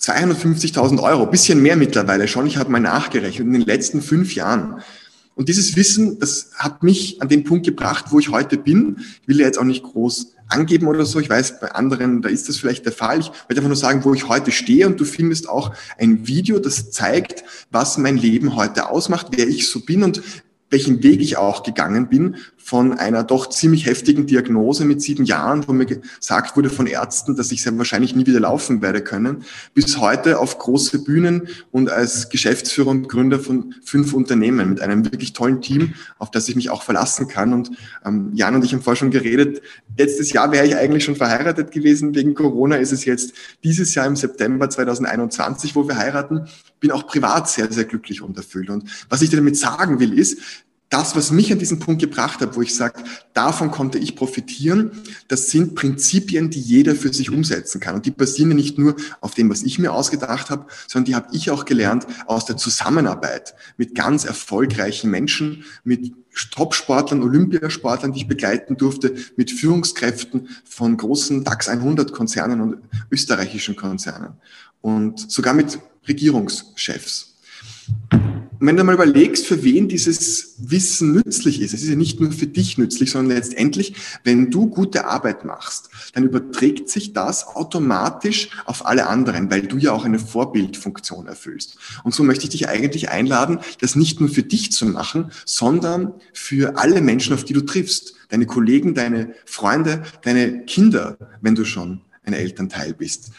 250.000 0.00 1.02
Euro, 1.02 1.26
bisschen 1.26 1.62
mehr 1.62 1.76
mittlerweile 1.76 2.28
schon. 2.28 2.46
Ich 2.46 2.56
habe 2.56 2.70
mal 2.70 2.80
nachgerechnet 2.80 3.46
in 3.46 3.52
den 3.52 3.62
letzten 3.62 4.02
fünf 4.02 4.34
Jahren. 4.34 4.82
Und 5.34 5.48
dieses 5.50 5.76
Wissen, 5.76 6.18
das 6.18 6.50
hat 6.56 6.82
mich 6.82 7.20
an 7.20 7.28
den 7.28 7.44
Punkt 7.44 7.66
gebracht, 7.66 8.06
wo 8.10 8.18
ich 8.18 8.30
heute 8.30 8.56
bin. 8.56 8.96
Ich 9.22 9.28
will 9.28 9.40
ja 9.40 9.46
jetzt 9.46 9.58
auch 9.58 9.64
nicht 9.64 9.82
groß 9.82 10.34
angeben 10.48 10.86
oder 10.86 11.04
so. 11.04 11.20
Ich 11.20 11.28
weiß, 11.28 11.60
bei 11.60 11.72
anderen, 11.72 12.22
da 12.22 12.28
ist 12.28 12.48
das 12.48 12.56
vielleicht 12.56 12.84
der 12.84 12.92
Fall. 12.92 13.20
Ich 13.20 13.26
werde 13.26 13.56
einfach 13.56 13.68
nur 13.68 13.76
sagen, 13.76 14.04
wo 14.04 14.14
ich 14.14 14.28
heute 14.28 14.50
stehe 14.50 14.86
und 14.86 14.98
du 14.98 15.04
findest 15.04 15.48
auch 15.48 15.74
ein 15.98 16.26
Video, 16.26 16.58
das 16.58 16.90
zeigt, 16.90 17.44
was 17.70 17.98
mein 17.98 18.16
Leben 18.16 18.56
heute 18.56 18.88
ausmacht, 18.88 19.28
wer 19.32 19.46
ich 19.46 19.68
so 19.68 19.80
bin 19.80 20.02
und 20.02 20.22
welchen 20.70 21.02
Weg 21.02 21.20
ich 21.20 21.36
auch 21.36 21.62
gegangen 21.62 22.08
bin 22.08 22.36
von 22.66 22.94
einer 22.94 23.22
doch 23.22 23.48
ziemlich 23.48 23.86
heftigen 23.86 24.26
Diagnose 24.26 24.84
mit 24.84 25.00
sieben 25.00 25.24
Jahren, 25.24 25.68
wo 25.68 25.72
mir 25.72 25.86
gesagt 25.86 26.56
wurde 26.56 26.68
von 26.68 26.88
Ärzten, 26.88 27.36
dass 27.36 27.52
ich 27.52 27.62
sehr 27.62 27.78
wahrscheinlich 27.78 28.16
nie 28.16 28.26
wieder 28.26 28.40
laufen 28.40 28.82
werde 28.82 29.02
können, 29.02 29.44
bis 29.72 29.98
heute 29.98 30.40
auf 30.40 30.58
große 30.58 31.04
Bühnen 31.04 31.46
und 31.70 31.90
als 31.90 32.28
Geschäftsführer 32.28 32.88
und 32.88 33.08
Gründer 33.08 33.38
von 33.38 33.72
fünf 33.84 34.12
Unternehmen 34.14 34.68
mit 34.68 34.80
einem 34.80 35.04
wirklich 35.04 35.32
tollen 35.32 35.60
Team, 35.62 35.94
auf 36.18 36.32
das 36.32 36.48
ich 36.48 36.56
mich 36.56 36.68
auch 36.68 36.82
verlassen 36.82 37.28
kann. 37.28 37.52
Und 37.52 37.70
ähm, 38.04 38.32
Jan 38.34 38.56
und 38.56 38.64
ich 38.64 38.72
haben 38.72 38.82
vorher 38.82 38.98
schon 38.98 39.12
geredet, 39.12 39.62
letztes 39.96 40.32
Jahr 40.32 40.50
wäre 40.50 40.66
ich 40.66 40.74
eigentlich 40.74 41.04
schon 41.04 41.14
verheiratet 41.14 41.70
gewesen. 41.70 42.16
Wegen 42.16 42.34
Corona 42.34 42.78
ist 42.78 42.90
es 42.90 43.04
jetzt 43.04 43.32
dieses 43.62 43.94
Jahr 43.94 44.06
im 44.06 44.16
September 44.16 44.68
2021, 44.68 45.76
wo 45.76 45.86
wir 45.86 45.98
heiraten. 45.98 46.48
Bin 46.80 46.90
auch 46.90 47.06
privat 47.06 47.48
sehr, 47.48 47.70
sehr 47.70 47.84
glücklich 47.84 48.22
und 48.22 48.36
erfüllt. 48.36 48.70
Und 48.70 48.90
was 49.08 49.22
ich 49.22 49.30
dir 49.30 49.36
damit 49.36 49.56
sagen 49.56 50.00
will, 50.00 50.18
ist, 50.18 50.65
das, 50.88 51.16
was 51.16 51.32
mich 51.32 51.52
an 51.52 51.58
diesen 51.58 51.80
Punkt 51.80 52.00
gebracht 52.00 52.40
hat, 52.40 52.56
wo 52.56 52.62
ich 52.62 52.74
sage, 52.74 53.02
davon 53.34 53.70
konnte 53.70 53.98
ich 53.98 54.14
profitieren, 54.14 54.92
das 55.26 55.50
sind 55.50 55.74
Prinzipien, 55.74 56.48
die 56.48 56.60
jeder 56.60 56.94
für 56.94 57.12
sich 57.12 57.30
umsetzen 57.30 57.80
kann. 57.80 57.96
Und 57.96 58.06
die 58.06 58.12
basieren 58.12 58.54
nicht 58.54 58.78
nur 58.78 58.94
auf 59.20 59.34
dem, 59.34 59.50
was 59.50 59.64
ich 59.64 59.78
mir 59.78 59.92
ausgedacht 59.92 60.48
habe, 60.48 60.66
sondern 60.86 61.06
die 61.06 61.14
habe 61.16 61.28
ich 61.32 61.50
auch 61.50 61.64
gelernt 61.64 62.06
aus 62.26 62.44
der 62.44 62.56
Zusammenarbeit 62.56 63.54
mit 63.76 63.94
ganz 63.94 64.24
erfolgreichen 64.24 65.10
Menschen, 65.10 65.64
mit 65.82 66.12
Top-Sportlern, 66.52 67.22
Olympiasportlern, 67.22 68.12
die 68.12 68.20
ich 68.20 68.28
begleiten 68.28 68.76
durfte, 68.76 69.14
mit 69.36 69.50
Führungskräften 69.50 70.48
von 70.64 70.96
großen 70.96 71.42
DAX 71.42 71.68
100 71.68 72.12
Konzernen 72.12 72.60
und 72.60 72.76
österreichischen 73.10 73.74
Konzernen 73.74 74.34
und 74.82 75.30
sogar 75.30 75.54
mit 75.54 75.78
Regierungschefs. 76.06 77.35
Wenn 78.58 78.76
du 78.76 78.84
mal 78.84 78.94
überlegst, 78.94 79.46
für 79.46 79.62
wen 79.64 79.86
dieses 79.86 80.54
Wissen 80.58 81.12
nützlich 81.12 81.60
ist, 81.60 81.74
es 81.74 81.82
ist 81.82 81.90
ja 81.90 81.94
nicht 81.94 82.20
nur 82.20 82.32
für 82.32 82.46
dich 82.46 82.78
nützlich, 82.78 83.10
sondern 83.10 83.36
letztendlich, 83.36 83.94
wenn 84.24 84.50
du 84.50 84.68
gute 84.68 85.04
Arbeit 85.04 85.44
machst, 85.44 85.90
dann 86.14 86.24
überträgt 86.24 86.88
sich 86.88 87.12
das 87.12 87.46
automatisch 87.46 88.48
auf 88.64 88.86
alle 88.86 89.08
anderen, 89.08 89.50
weil 89.50 89.62
du 89.62 89.76
ja 89.76 89.92
auch 89.92 90.06
eine 90.06 90.18
Vorbildfunktion 90.18 91.26
erfüllst. 91.26 91.76
Und 92.02 92.14
so 92.14 92.22
möchte 92.22 92.44
ich 92.44 92.50
dich 92.50 92.68
eigentlich 92.68 93.10
einladen, 93.10 93.58
das 93.80 93.94
nicht 93.94 94.20
nur 94.20 94.30
für 94.30 94.42
dich 94.42 94.72
zu 94.72 94.86
machen, 94.86 95.30
sondern 95.44 96.14
für 96.32 96.78
alle 96.78 97.02
Menschen, 97.02 97.34
auf 97.34 97.44
die 97.44 97.52
du 97.52 97.60
triffst. 97.60 98.14
Deine 98.30 98.46
Kollegen, 98.46 98.94
deine 98.94 99.34
Freunde, 99.44 100.02
deine 100.22 100.64
Kinder, 100.64 101.18
wenn 101.42 101.54
du 101.54 101.64
schon 101.64 102.00
ein 102.24 102.32
Elternteil 102.32 102.92
bist. 102.94 103.30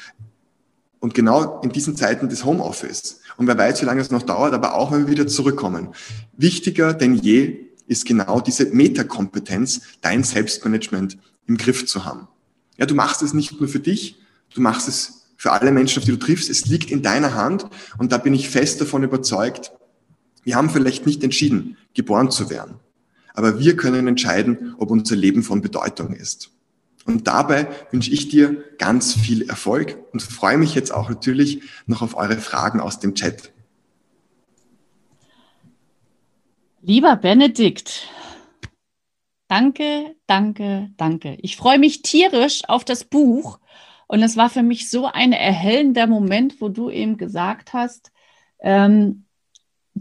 Und 1.00 1.14
genau 1.14 1.62
in 1.62 1.72
diesen 1.72 1.96
Zeiten 1.96 2.28
des 2.28 2.44
Homeoffice 2.44 3.22
und 3.38 3.46
wer 3.48 3.58
weiß, 3.58 3.82
wie 3.82 3.86
lange 3.86 4.02
es 4.02 4.10
noch 4.10 4.24
dauert, 4.24 4.54
aber 4.54 4.76
auch 4.76 4.92
wenn 4.92 5.06
wir 5.06 5.12
wieder 5.12 5.28
zurückkommen. 5.28 5.90
Wichtiger 6.36 6.94
denn 6.94 7.14
je 7.14 7.68
ist 7.86 8.06
genau 8.06 8.42
diese 8.42 8.66
Metakompetenz, 8.66 9.82
dein 10.02 10.24
Selbstmanagement 10.24 11.18
im 11.46 11.58
Griff 11.58 11.86
zu 11.86 12.04
haben. 12.04 12.28
Ja, 12.78 12.86
du 12.86 12.96
machst 12.96 13.22
es 13.22 13.34
nicht 13.34 13.60
nur 13.60 13.70
für 13.70 13.80
dich, 13.80 14.20
du 14.54 14.62
machst 14.62 14.88
es 14.88 15.28
für 15.38 15.52
alle 15.52 15.72
Menschen, 15.72 16.00
auf 16.00 16.06
die 16.06 16.12
du 16.12 16.18
triffst. 16.18 16.50
Es 16.50 16.66
liegt 16.66 16.92
in 16.92 17.04
deiner 17.04 17.36
Hand 17.36 17.68
und 17.98 18.12
da 18.12 18.18
bin 18.18 18.34
ich 18.34 18.50
fest 18.50 18.82
davon 18.82 19.04
überzeugt, 19.04 19.72
wir 20.44 20.56
haben 20.56 20.70
vielleicht 20.70 21.06
nicht 21.06 21.24
entschieden, 21.24 21.78
geboren 21.94 22.32
zu 22.32 22.50
werden, 22.50 22.76
aber 23.34 23.60
wir 23.60 23.76
können 23.76 24.08
entscheiden, 24.08 24.76
ob 24.78 24.92
unser 24.92 25.16
Leben 25.16 25.44
von 25.44 25.62
Bedeutung 25.62 26.14
ist. 26.14 26.52
Und 27.08 27.26
dabei 27.26 27.67
wünsche 27.91 28.12
ich 28.12 28.28
dir 28.28 28.63
ganz 28.78 29.13
viel 29.13 29.50
Erfolg 29.50 29.98
und 30.12 30.22
freue 30.22 30.58
mich 30.58 30.76
jetzt 30.76 30.93
auch 30.93 31.10
natürlich 31.10 31.63
noch 31.86 32.02
auf 32.02 32.15
eure 32.15 32.38
Fragen 32.38 32.82
aus 32.82 33.00
dem 33.00 33.15
Chat. 33.15 33.54
Lieber 36.82 37.15
Benedikt, 37.15 38.10
danke, 39.48 40.15
danke, 40.28 40.89
danke. 40.98 41.38
Ich 41.41 41.56
freue 41.56 41.80
mich 41.80 42.02
tierisch 42.02 42.63
auf 42.67 42.84
das 42.84 43.06
Buch. 43.06 43.60
Und 44.08 44.22
es 44.22 44.36
war 44.38 44.50
für 44.50 44.63
mich 44.63 44.89
so 44.89 45.06
ein 45.06 45.32
erhellender 45.32 46.08
Moment, 46.08 46.62
wo 46.62 46.70
du 46.70 46.89
eben 46.89 47.17
gesagt 47.17 47.74
hast, 47.74 48.12
ähm, 48.60 49.27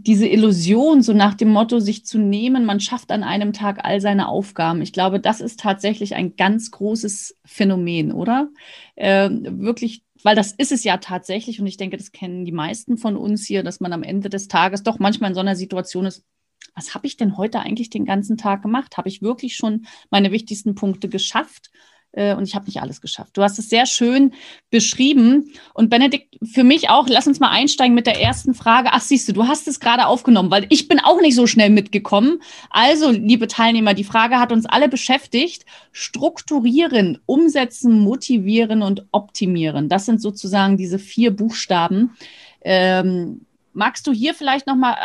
diese 0.03 0.27
Illusion, 0.27 1.01
so 1.01 1.13
nach 1.13 1.33
dem 1.33 1.49
Motto, 1.49 1.79
sich 1.79 2.05
zu 2.05 2.19
nehmen, 2.19 2.65
man 2.65 2.79
schafft 2.79 3.11
an 3.11 3.23
einem 3.23 3.53
Tag 3.53 3.83
all 3.83 4.01
seine 4.01 4.27
Aufgaben. 4.27 4.81
Ich 4.81 4.93
glaube, 4.93 5.19
das 5.19 5.41
ist 5.41 5.59
tatsächlich 5.59 6.15
ein 6.15 6.35
ganz 6.35 6.71
großes 6.71 7.37
Phänomen, 7.45 8.11
oder? 8.11 8.49
Äh, 8.95 9.29
wirklich, 9.31 10.03
weil 10.23 10.35
das 10.35 10.51
ist 10.51 10.71
es 10.71 10.83
ja 10.83 10.97
tatsächlich 10.97 11.59
und 11.59 11.67
ich 11.67 11.77
denke, 11.77 11.97
das 11.97 12.11
kennen 12.11 12.45
die 12.45 12.51
meisten 12.51 12.97
von 12.97 13.15
uns 13.15 13.45
hier, 13.45 13.63
dass 13.63 13.79
man 13.79 13.93
am 13.93 14.03
Ende 14.03 14.29
des 14.29 14.47
Tages 14.47 14.83
doch 14.83 14.99
manchmal 14.99 15.31
in 15.31 15.35
so 15.35 15.41
einer 15.41 15.55
Situation 15.55 16.05
ist, 16.05 16.23
was 16.75 16.93
habe 16.93 17.07
ich 17.07 17.17
denn 17.17 17.37
heute 17.37 17.59
eigentlich 17.59 17.89
den 17.89 18.05
ganzen 18.05 18.37
Tag 18.37 18.61
gemacht? 18.61 18.97
Habe 18.97 19.09
ich 19.09 19.21
wirklich 19.21 19.55
schon 19.55 19.87
meine 20.11 20.31
wichtigsten 20.31 20.75
Punkte 20.75 21.09
geschafft? 21.09 21.71
Äh, 22.11 22.35
und 22.35 22.43
ich 22.43 22.55
habe 22.55 22.65
nicht 22.65 22.81
alles 22.81 23.01
geschafft. 23.01 23.37
Du 23.37 23.43
hast 23.43 23.59
es 23.59 23.69
sehr 23.69 23.85
schön 23.85 24.33
beschrieben. 24.69 25.51
Und 25.73 25.89
Benedikt, 25.89 26.35
für 26.43 26.63
mich 26.63 26.89
auch, 26.89 27.07
lass 27.07 27.27
uns 27.27 27.39
mal 27.39 27.49
einsteigen 27.49 27.95
mit 27.95 28.07
der 28.07 28.21
ersten 28.21 28.53
Frage. 28.53 28.89
Ach, 28.91 29.01
siehst 29.01 29.27
du, 29.29 29.33
du 29.33 29.47
hast 29.47 29.67
es 29.67 29.79
gerade 29.79 30.07
aufgenommen, 30.07 30.51
weil 30.51 30.65
ich 30.69 30.87
bin 30.87 30.99
auch 30.99 31.21
nicht 31.21 31.35
so 31.35 31.47
schnell 31.47 31.69
mitgekommen. 31.69 32.41
Also, 32.69 33.11
liebe 33.11 33.47
Teilnehmer, 33.47 33.93
die 33.93 34.03
Frage 34.03 34.39
hat 34.39 34.51
uns 34.51 34.65
alle 34.65 34.89
beschäftigt. 34.89 35.65
Strukturieren, 35.91 37.19
umsetzen, 37.25 37.99
motivieren 37.99 38.81
und 38.81 39.05
optimieren. 39.11 39.89
Das 39.89 40.05
sind 40.05 40.21
sozusagen 40.21 40.77
diese 40.77 40.99
vier 40.99 41.35
Buchstaben. 41.35 42.15
Ähm, 42.61 43.41
Magst 43.77 44.07
du 44.07 44.11
hier 44.11 44.33
vielleicht 44.33 44.65
nochmal, 44.65 44.95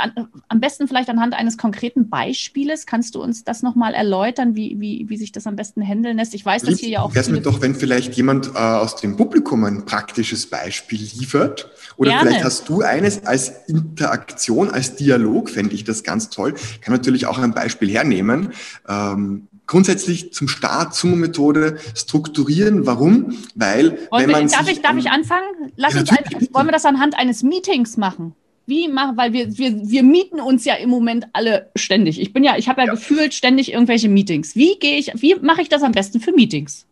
am 0.49 0.61
besten 0.61 0.89
vielleicht 0.89 1.11
anhand 1.11 1.35
eines 1.35 1.59
konkreten 1.59 2.09
Beispieles, 2.09 2.87
kannst 2.87 3.15
du 3.15 3.23
uns 3.23 3.45
das 3.45 3.63
nochmal 3.63 3.93
erläutern, 3.93 4.57
wie, 4.57 4.81
wie, 4.81 5.05
wie 5.11 5.19
sich 5.19 5.31
das 5.31 5.47
am 5.47 5.57
besten 5.57 5.83
handeln 5.83 6.17
lässt? 6.17 6.33
Ich 6.33 6.43
weiß, 6.43 6.63
dass 6.63 6.79
hier 6.79 6.89
ja 6.89 7.03
auch. 7.03 7.15
Wäre 7.15 7.23
es 7.23 7.31
mir 7.31 7.43
doch, 7.43 7.61
wenn 7.61 7.75
vielleicht 7.75 8.15
jemand 8.15 8.47
äh, 8.55 8.59
aus 8.59 8.97
dem 8.97 9.19
Publikum 9.19 9.65
ein 9.65 9.85
praktisches 9.85 10.47
Beispiel 10.47 11.01
liefert. 11.03 11.71
Oder 11.99 12.13
Gerne. 12.13 12.31
vielleicht 12.31 12.45
hast 12.47 12.67
du 12.71 12.81
eines 12.81 13.27
als 13.27 13.51
Interaktion, 13.67 14.71
als 14.71 14.97
Dialog, 14.97 15.51
fände 15.51 15.75
ich 15.75 15.85
das 15.85 16.03
ganz 16.03 16.31
toll. 16.31 16.55
Kann 16.81 16.95
natürlich 16.95 17.27
auch 17.27 17.39
ein 17.39 17.53
Beispiel 17.53 17.91
hernehmen. 17.91 18.55
Ähm, 18.89 19.49
grundsätzlich 19.67 20.33
zum 20.33 20.49
Start, 20.49 20.95
zur 20.95 21.11
Methode 21.11 21.77
strukturieren. 21.95 22.87
Warum? 22.87 23.37
Weil, 23.55 23.99
wollen 24.11 24.23
wenn 24.25 24.31
man. 24.31 24.51
Wir, 24.51 24.57
darf, 24.57 24.69
ich, 24.71 24.81
darf 24.81 24.97
ich 24.97 25.11
anfangen? 25.11 25.73
Lass 25.77 25.93
ja, 25.93 26.01
uns 26.01 26.09
ein, 26.09 26.49
wollen 26.53 26.69
wir 26.69 26.73
das 26.73 26.87
anhand 26.87 27.19
eines 27.19 27.43
Meetings 27.43 27.99
machen? 27.99 28.35
Wie 28.67 28.89
machen, 28.89 29.17
weil 29.17 29.33
wir, 29.33 29.59
wir, 29.59 29.91
wir 29.91 30.03
mieten 30.03 30.41
uns 30.41 30.65
ja 30.65 30.75
im 30.75 30.91
Moment 30.91 31.27
alle 31.33 31.71
ständig. 31.75 32.21
Ich 32.21 32.33
bin 32.33 32.45
ja, 32.45 32.57
ich 32.57 32.69
habe 32.69 32.81
ja, 32.83 32.87
ja, 32.87 32.95
gefühlt 32.95 33.35
ständig 33.35 33.73
irgendwelche 33.73 34.09
Meetings. 34.09 34.55
Wie 34.55 34.79
gehe 34.79 34.99
ich, 34.99 35.11
wie 35.15 35.35
mache 35.37 35.63
ich 35.63 35.69
das 35.69 35.83
am 35.83 35.93
besten 35.93 36.21
für 36.21 36.33
Meetings? 36.33 36.87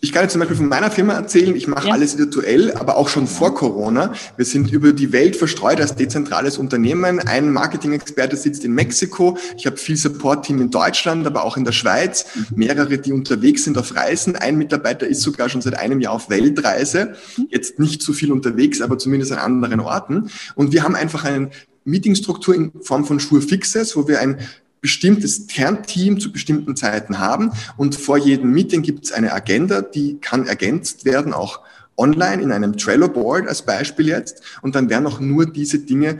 Ich 0.00 0.12
kann 0.12 0.22
jetzt 0.22 0.32
zum 0.32 0.40
Beispiel 0.40 0.58
von 0.58 0.68
meiner 0.68 0.90
Firma 0.90 1.14
erzählen, 1.14 1.56
ich 1.56 1.66
mache 1.66 1.88
ja. 1.88 1.94
alles 1.94 2.18
virtuell, 2.18 2.72
aber 2.72 2.98
auch 2.98 3.08
schon 3.08 3.26
vor 3.26 3.54
Corona. 3.54 4.12
Wir 4.36 4.44
sind 4.44 4.70
über 4.70 4.92
die 4.92 5.12
Welt 5.12 5.34
verstreut 5.34 5.80
als 5.80 5.94
dezentrales 5.94 6.58
Unternehmen. 6.58 7.20
Ein 7.20 7.50
Marketing-Experte 7.50 8.36
sitzt 8.36 8.64
in 8.64 8.72
Mexiko. 8.72 9.38
Ich 9.56 9.64
habe 9.64 9.78
viel 9.78 9.96
Support-Team 9.96 10.60
in 10.60 10.70
Deutschland, 10.70 11.26
aber 11.26 11.44
auch 11.44 11.56
in 11.56 11.64
der 11.64 11.72
Schweiz. 11.72 12.26
Mehrere, 12.54 12.98
die 12.98 13.12
unterwegs 13.12 13.64
sind 13.64 13.78
auf 13.78 13.96
Reisen. 13.96 14.36
Ein 14.36 14.58
Mitarbeiter 14.58 15.06
ist 15.06 15.22
sogar 15.22 15.48
schon 15.48 15.62
seit 15.62 15.78
einem 15.78 16.00
Jahr 16.00 16.12
auf 16.12 16.28
Weltreise. 16.28 17.14
Jetzt 17.48 17.78
nicht 17.78 18.02
so 18.02 18.12
viel 18.12 18.30
unterwegs, 18.30 18.82
aber 18.82 18.98
zumindest 18.98 19.32
an 19.32 19.38
anderen 19.38 19.80
Orten. 19.80 20.30
Und 20.54 20.72
wir 20.72 20.82
haben 20.82 20.96
einfach 20.96 21.24
eine 21.24 21.48
Meetingstruktur 21.84 22.54
in 22.54 22.72
Form 22.82 23.04
von 23.04 23.18
Sure 23.18 23.42
Fixes, 23.42 23.96
wo 23.96 24.08
wir 24.08 24.20
ein 24.20 24.38
bestimmtes 24.84 25.46
Kernteam 25.46 26.20
zu 26.20 26.30
bestimmten 26.30 26.76
Zeiten 26.76 27.18
haben. 27.18 27.52
Und 27.78 27.94
vor 27.94 28.18
jedem 28.18 28.50
Meeting 28.50 28.82
gibt 28.82 29.06
es 29.06 29.12
eine 29.12 29.32
Agenda, 29.32 29.80
die 29.80 30.18
kann 30.20 30.46
ergänzt 30.46 31.06
werden, 31.06 31.32
auch 31.32 31.60
online 31.96 32.42
in 32.42 32.52
einem 32.52 32.76
Trello-Board 32.76 33.48
als 33.48 33.62
Beispiel 33.62 34.08
jetzt. 34.08 34.42
Und 34.60 34.74
dann 34.74 34.90
werden 34.90 35.06
auch 35.06 35.20
nur 35.20 35.46
diese 35.46 35.78
Dinge 35.78 36.18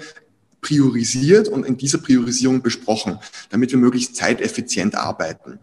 priorisiert 0.62 1.46
und 1.46 1.66
in 1.66 1.76
dieser 1.76 1.98
Priorisierung 1.98 2.62
besprochen, 2.62 3.18
damit 3.50 3.70
wir 3.70 3.78
möglichst 3.78 4.16
zeiteffizient 4.16 4.94
arbeiten. 4.94 5.58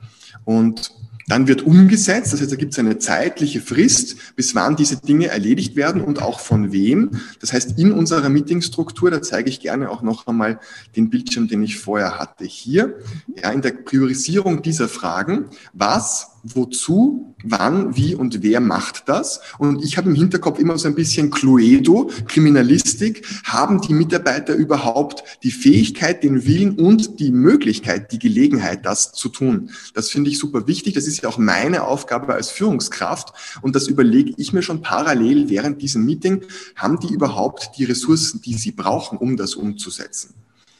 Und 0.45 0.93
dann 1.31 1.47
wird 1.47 1.61
umgesetzt, 1.61 2.33
das 2.33 2.41
heißt, 2.41 2.51
da 2.51 2.57
gibt 2.57 2.73
es 2.73 2.79
eine 2.79 2.97
zeitliche 2.97 3.61
Frist, 3.61 4.35
bis 4.35 4.53
wann 4.53 4.75
diese 4.75 4.97
Dinge 4.97 5.27
erledigt 5.27 5.77
werden 5.77 6.01
und 6.01 6.21
auch 6.21 6.41
von 6.41 6.73
wem. 6.73 7.21
Das 7.39 7.53
heißt, 7.53 7.79
in 7.79 7.93
unserer 7.93 8.27
Meetingstruktur, 8.27 9.09
da 9.11 9.21
zeige 9.21 9.49
ich 9.49 9.61
gerne 9.61 9.89
auch 9.89 10.01
noch 10.01 10.27
einmal 10.27 10.59
den 10.97 11.09
Bildschirm, 11.09 11.47
den 11.47 11.63
ich 11.63 11.79
vorher 11.79 12.19
hatte, 12.19 12.43
hier, 12.43 12.99
ja, 13.41 13.49
in 13.49 13.61
der 13.61 13.71
Priorisierung 13.71 14.61
dieser 14.61 14.89
Fragen, 14.89 15.45
was 15.71 16.31
wozu, 16.43 17.35
wann, 17.43 17.95
wie 17.95 18.15
und 18.15 18.43
wer 18.43 18.59
macht 18.59 19.03
das. 19.07 19.41
Und 19.57 19.83
ich 19.83 19.97
habe 19.97 20.09
im 20.09 20.15
Hinterkopf 20.15 20.59
immer 20.59 20.77
so 20.77 20.87
ein 20.87 20.95
bisschen 20.95 21.29
Cluedo, 21.29 22.09
Kriminalistik. 22.27 23.25
Haben 23.43 23.81
die 23.81 23.93
Mitarbeiter 23.93 24.53
überhaupt 24.53 25.23
die 25.43 25.51
Fähigkeit, 25.51 26.23
den 26.23 26.45
Willen 26.45 26.79
und 26.79 27.19
die 27.19 27.31
Möglichkeit, 27.31 28.11
die 28.11 28.19
Gelegenheit, 28.19 28.85
das 28.85 29.11
zu 29.11 29.29
tun? 29.29 29.71
Das 29.93 30.09
finde 30.09 30.29
ich 30.29 30.39
super 30.39 30.67
wichtig. 30.67 30.93
Das 30.93 31.07
ist 31.07 31.21
ja 31.21 31.29
auch 31.29 31.37
meine 31.37 31.83
Aufgabe 31.83 32.33
als 32.33 32.49
Führungskraft. 32.49 33.33
Und 33.61 33.75
das 33.75 33.87
überlege 33.87 34.33
ich 34.37 34.53
mir 34.53 34.61
schon 34.61 34.81
parallel 34.81 35.49
während 35.49 35.81
diesem 35.81 36.05
Meeting. 36.05 36.43
Haben 36.75 36.99
die 36.99 37.13
überhaupt 37.13 37.71
die 37.77 37.85
Ressourcen, 37.85 38.41
die 38.41 38.55
sie 38.55 38.71
brauchen, 38.71 39.17
um 39.17 39.37
das 39.37 39.55
umzusetzen? 39.55 40.33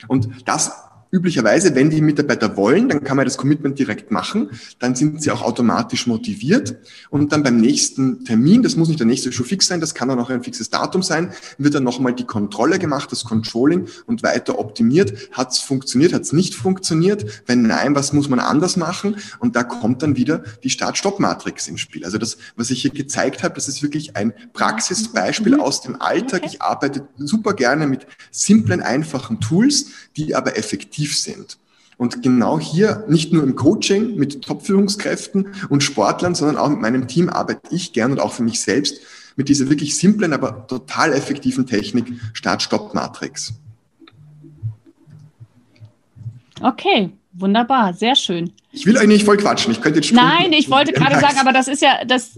Und 0.07 0.29
das 0.45 0.71
üblicherweise, 1.11 1.75
wenn 1.75 1.89
die 1.89 2.01
Mitarbeiter 2.01 2.55
wollen, 2.55 2.89
dann 2.89 3.03
kann 3.03 3.17
man 3.17 3.25
das 3.25 3.37
Commitment 3.37 3.77
direkt 3.77 4.11
machen, 4.11 4.49
dann 4.79 4.95
sind 4.95 5.21
sie 5.21 5.31
auch 5.31 5.41
automatisch 5.41 6.07
motiviert 6.07 6.77
und 7.09 7.31
dann 7.31 7.43
beim 7.43 7.57
nächsten 7.57 8.23
Termin, 8.23 8.63
das 8.63 8.77
muss 8.77 8.87
nicht 8.87 8.99
der 8.99 9.07
nächste 9.07 9.31
Schuh 9.31 9.43
fix 9.43 9.67
sein, 9.67 9.81
das 9.81 9.93
kann 9.93 10.07
dann 10.07 10.19
auch 10.19 10.29
ein 10.29 10.43
fixes 10.43 10.69
Datum 10.69 11.03
sein, 11.03 11.31
wird 11.57 11.75
dann 11.75 11.83
nochmal 11.83 12.13
die 12.13 12.23
Kontrolle 12.23 12.79
gemacht, 12.79 13.11
das 13.11 13.25
Controlling 13.25 13.87
und 14.05 14.23
weiter 14.23 14.57
optimiert. 14.57 15.29
Hat 15.31 15.51
es 15.51 15.59
funktioniert, 15.59 16.13
hat 16.13 16.21
es 16.21 16.33
nicht 16.33 16.55
funktioniert? 16.55 17.43
Wenn 17.45 17.63
nein, 17.63 17.93
was 17.95 18.13
muss 18.13 18.29
man 18.29 18.39
anders 18.39 18.77
machen? 18.77 19.17
Und 19.39 19.55
da 19.55 19.63
kommt 19.63 20.01
dann 20.03 20.15
wieder 20.15 20.43
die 20.63 20.69
Start-Stopp-Matrix 20.69 21.67
ins 21.67 21.81
Spiel. 21.81 22.05
Also 22.05 22.17
das, 22.17 22.37
was 22.55 22.71
ich 22.71 22.81
hier 22.81 22.91
gezeigt 22.91 23.43
habe, 23.43 23.55
das 23.55 23.67
ist 23.67 23.83
wirklich 23.83 24.15
ein 24.15 24.33
Praxisbeispiel 24.53 25.55
mhm. 25.55 25.61
aus 25.61 25.81
dem 25.81 26.01
Alltag. 26.01 26.43
Ich 26.45 26.61
arbeite 26.61 27.07
super 27.17 27.53
gerne 27.53 27.87
mit 27.87 28.07
simplen, 28.31 28.81
einfachen 28.81 29.39
Tools, 29.39 29.87
die 30.15 30.35
aber 30.35 30.57
effektiv 30.57 31.00
sind. 31.07 31.57
Und 31.97 32.23
genau 32.23 32.59
hier, 32.59 33.05
nicht 33.07 33.31
nur 33.31 33.43
im 33.43 33.55
Coaching 33.55 34.15
mit 34.15 34.41
Top-Führungskräften 34.41 35.53
und 35.69 35.83
Sportlern, 35.83 36.33
sondern 36.33 36.57
auch 36.57 36.69
mit 36.69 36.81
meinem 36.81 37.07
Team 37.07 37.29
arbeite 37.29 37.75
ich 37.75 37.93
gern 37.93 38.11
und 38.11 38.19
auch 38.19 38.33
für 38.33 38.43
mich 38.43 38.59
selbst 38.59 39.01
mit 39.35 39.49
dieser 39.49 39.69
wirklich 39.69 39.95
simplen, 39.95 40.33
aber 40.33 40.65
total 40.67 41.13
effektiven 41.13 41.67
Technik 41.67 42.05
Start-Stopp-Matrix. 42.33 43.53
Okay, 46.61 47.11
Wunderbar, 47.33 47.93
sehr 47.93 48.15
schön. 48.15 48.51
Ich 48.73 48.85
will 48.85 48.97
euch 48.97 49.07
nicht 49.07 49.23
voll 49.23 49.37
quatschen. 49.37 49.71
Ich 49.71 49.81
könnte 49.81 49.99
jetzt 49.99 50.11
Nein, 50.11 50.51
ich 50.51 50.69
wollte 50.69 50.91
gerade 50.91 51.17
sagen, 51.19 51.37
aber 51.39 51.53
das 51.53 51.69
ist 51.69 51.81
ja 51.81 52.03
das 52.05 52.37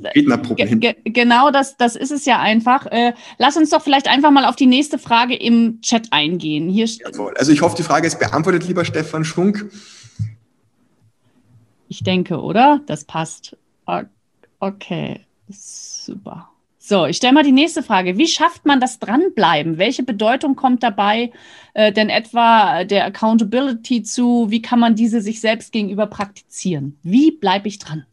genau 1.04 1.50
das, 1.50 1.78
das 1.78 1.96
ist 1.96 2.12
es 2.12 2.26
ja 2.26 2.40
einfach. 2.40 2.86
Äh, 2.88 3.14
lass 3.40 3.58
uns 3.58 3.72
doch 3.72 3.82
vielleicht 3.82 4.08
einfach 4.08 4.30
mal 4.30 4.46
auf 4.46 4.56
die 4.56 4.68
nächste 4.68 5.00
Frage 5.00 5.36
im 5.36 5.82
Chat 5.82 6.08
eingehen. 6.12 6.70
Hier 6.70 6.86
Jawohl. 6.86 7.34
Also 7.38 7.52
ich 7.52 7.62
hoffe, 7.62 7.76
die 7.76 7.84
Frage 7.84 8.06
ist 8.06 8.20
beantwortet, 8.20 8.68
lieber 8.68 8.86
Stefan 8.86 9.26
Schwunk. 9.26 9.70
Ich 11.88 12.04
denke, 12.04 12.40
oder? 12.40 12.82
Das 12.86 13.06
passt. 13.06 13.58
Okay, 14.60 15.26
super. 15.50 16.50
So, 16.86 17.06
ich 17.06 17.16
stelle 17.16 17.32
mal 17.32 17.44
die 17.44 17.54
nächste 17.54 17.82
Frage. 17.82 18.18
Wie 18.18 18.28
schafft 18.28 18.66
man 18.66 18.82
das 18.82 19.00
Dranbleiben? 19.00 19.78
Welche 19.78 20.04
Bedeutung 20.04 20.58
kommt 20.58 20.84
dabei 20.84 21.32
äh, 21.74 21.94
denn 21.94 22.10
etwa 22.10 22.84
der 22.84 23.06
Accountability 23.06 24.04
zu? 24.04 24.48
Wie 24.50 24.62
kann 24.62 24.80
man 24.80 24.94
diese 24.94 25.22
sich 25.22 25.40
selbst 25.40 25.72
gegenüber 25.72 26.08
praktizieren? 26.08 26.98
Wie 27.02 27.32
bleibe 27.32 27.70
ich 27.70 27.80
dran? 27.80 28.06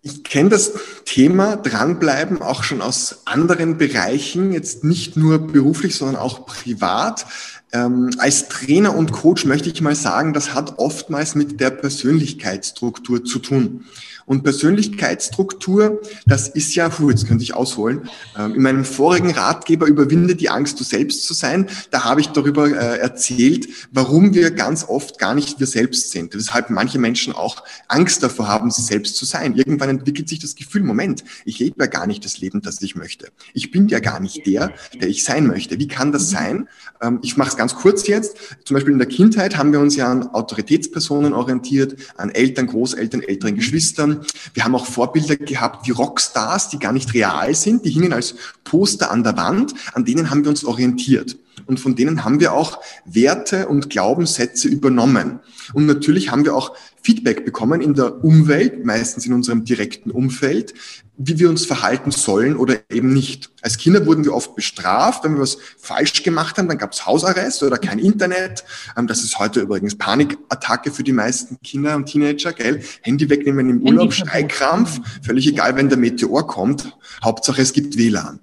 Ich 0.00 0.24
kenne 0.24 0.48
das 0.48 0.72
Thema 1.04 1.56
Dranbleiben 1.56 2.40
auch 2.40 2.62
schon 2.62 2.80
aus 2.80 3.24
anderen 3.26 3.76
Bereichen, 3.76 4.54
jetzt 4.54 4.82
nicht 4.82 5.18
nur 5.18 5.48
beruflich, 5.48 5.96
sondern 5.96 6.16
auch 6.16 6.46
privat. 6.46 7.26
Ähm, 7.74 8.08
als 8.16 8.48
Trainer 8.48 8.96
und 8.96 9.12
Coach 9.12 9.44
möchte 9.44 9.68
ich 9.68 9.82
mal 9.82 9.94
sagen, 9.94 10.32
das 10.32 10.54
hat 10.54 10.78
oftmals 10.78 11.34
mit 11.34 11.60
der 11.60 11.68
Persönlichkeitsstruktur 11.68 13.22
zu 13.22 13.38
tun. 13.38 13.84
Und 14.26 14.42
Persönlichkeitsstruktur, 14.42 16.00
das 16.26 16.48
ist 16.48 16.74
ja, 16.74 16.88
puh, 16.88 17.10
jetzt 17.10 17.26
könnte 17.26 17.42
ich 17.42 17.54
ausholen, 17.54 18.08
ähm, 18.38 18.54
in 18.54 18.62
meinem 18.62 18.84
vorigen 18.84 19.30
Ratgeber 19.30 19.86
Überwinde 19.86 20.36
die 20.36 20.50
Angst, 20.50 20.78
du 20.80 20.84
selbst 20.84 21.24
zu 21.24 21.34
sein, 21.34 21.68
da 21.90 22.04
habe 22.04 22.20
ich 22.20 22.28
darüber 22.28 22.68
äh, 22.68 22.98
erzählt, 22.98 23.68
warum 23.92 24.34
wir 24.34 24.50
ganz 24.50 24.84
oft 24.88 25.18
gar 25.18 25.34
nicht 25.34 25.60
wir 25.60 25.66
selbst 25.66 26.10
sind. 26.10 26.34
Weshalb 26.34 26.70
manche 26.70 26.98
Menschen 26.98 27.32
auch 27.32 27.62
Angst 27.88 28.22
davor 28.22 28.48
haben, 28.48 28.70
sie 28.70 28.82
selbst 28.82 29.16
zu 29.16 29.24
sein. 29.24 29.54
Irgendwann 29.54 29.90
entwickelt 29.90 30.28
sich 30.28 30.38
das 30.38 30.54
Gefühl, 30.54 30.82
Moment, 30.82 31.24
ich 31.44 31.58
lebe 31.58 31.76
ja 31.78 31.86
gar 31.86 32.06
nicht 32.06 32.24
das 32.24 32.38
Leben, 32.38 32.62
das 32.62 32.80
ich 32.82 32.96
möchte. 32.96 33.28
Ich 33.54 33.70
bin 33.70 33.88
ja 33.88 34.00
gar 34.00 34.20
nicht 34.20 34.46
der, 34.46 34.72
der 35.00 35.08
ich 35.08 35.24
sein 35.24 35.46
möchte. 35.46 35.78
Wie 35.78 35.88
kann 35.88 36.12
das 36.12 36.30
sein? 36.30 36.68
Ähm, 37.00 37.18
ich 37.22 37.36
mache 37.36 37.50
es 37.50 37.56
ganz 37.56 37.74
kurz 37.74 38.06
jetzt. 38.06 38.36
Zum 38.64 38.74
Beispiel 38.74 38.92
in 38.92 38.98
der 38.98 39.08
Kindheit 39.08 39.56
haben 39.56 39.72
wir 39.72 39.80
uns 39.80 39.96
ja 39.96 40.10
an 40.10 40.28
Autoritätspersonen 40.28 41.32
orientiert, 41.32 41.96
an 42.16 42.30
Eltern, 42.30 42.66
Großeltern, 42.66 43.22
älteren 43.22 43.54
Geschwistern. 43.56 44.19
Wir 44.54 44.64
haben 44.64 44.74
auch 44.74 44.86
Vorbilder 44.86 45.36
gehabt 45.36 45.86
wie 45.86 45.92
Rockstars, 45.92 46.68
die 46.68 46.78
gar 46.78 46.92
nicht 46.92 47.14
real 47.14 47.54
sind, 47.54 47.84
die 47.84 47.90
hingen 47.90 48.12
als 48.12 48.34
Poster 48.64 49.10
an 49.10 49.24
der 49.24 49.36
Wand, 49.36 49.74
an 49.92 50.04
denen 50.04 50.30
haben 50.30 50.42
wir 50.42 50.50
uns 50.50 50.64
orientiert. 50.64 51.36
Und 51.66 51.78
von 51.78 51.94
denen 51.94 52.24
haben 52.24 52.40
wir 52.40 52.52
auch 52.52 52.80
Werte 53.04 53.68
und 53.68 53.90
Glaubenssätze 53.90 54.68
übernommen. 54.68 55.40
Und 55.72 55.86
natürlich 55.86 56.30
haben 56.30 56.44
wir 56.44 56.54
auch 56.54 56.74
Feedback 57.02 57.44
bekommen 57.44 57.80
in 57.80 57.94
der 57.94 58.24
Umwelt, 58.24 58.84
meistens 58.84 59.26
in 59.26 59.32
unserem 59.32 59.64
direkten 59.64 60.10
Umfeld, 60.10 60.74
wie 61.22 61.38
wir 61.38 61.50
uns 61.50 61.66
verhalten 61.66 62.10
sollen 62.12 62.56
oder 62.56 62.78
eben 62.88 63.12
nicht. 63.12 63.50
Als 63.60 63.76
Kinder 63.76 64.06
wurden 64.06 64.24
wir 64.24 64.32
oft 64.32 64.56
bestraft, 64.56 65.22
wenn 65.22 65.34
wir 65.34 65.42
was 65.42 65.58
falsch 65.78 66.22
gemacht 66.22 66.56
haben, 66.56 66.66
dann 66.66 66.78
gab 66.78 66.92
es 66.92 67.04
Hausarrest 67.04 67.62
oder 67.62 67.76
kein 67.76 67.98
Internet. 67.98 68.64
Ähm, 68.96 69.06
das 69.06 69.22
ist 69.22 69.38
heute 69.38 69.60
übrigens 69.60 69.96
Panikattacke 69.96 70.90
für 70.90 71.02
die 71.02 71.12
meisten 71.12 71.60
Kinder 71.62 71.94
und 71.96 72.06
Teenager, 72.06 72.54
gell? 72.54 72.82
Handy 73.02 73.28
wegnehmen 73.28 73.68
im 73.68 73.82
Urlaub, 73.82 74.14
Schreikrampf, 74.14 74.98
völlig 75.22 75.46
egal, 75.46 75.76
wenn 75.76 75.90
der 75.90 75.98
Meteor 75.98 76.46
kommt. 76.46 76.96
Hauptsache 77.22 77.60
es 77.60 77.74
gibt 77.74 77.98
WLAN. 77.98 78.40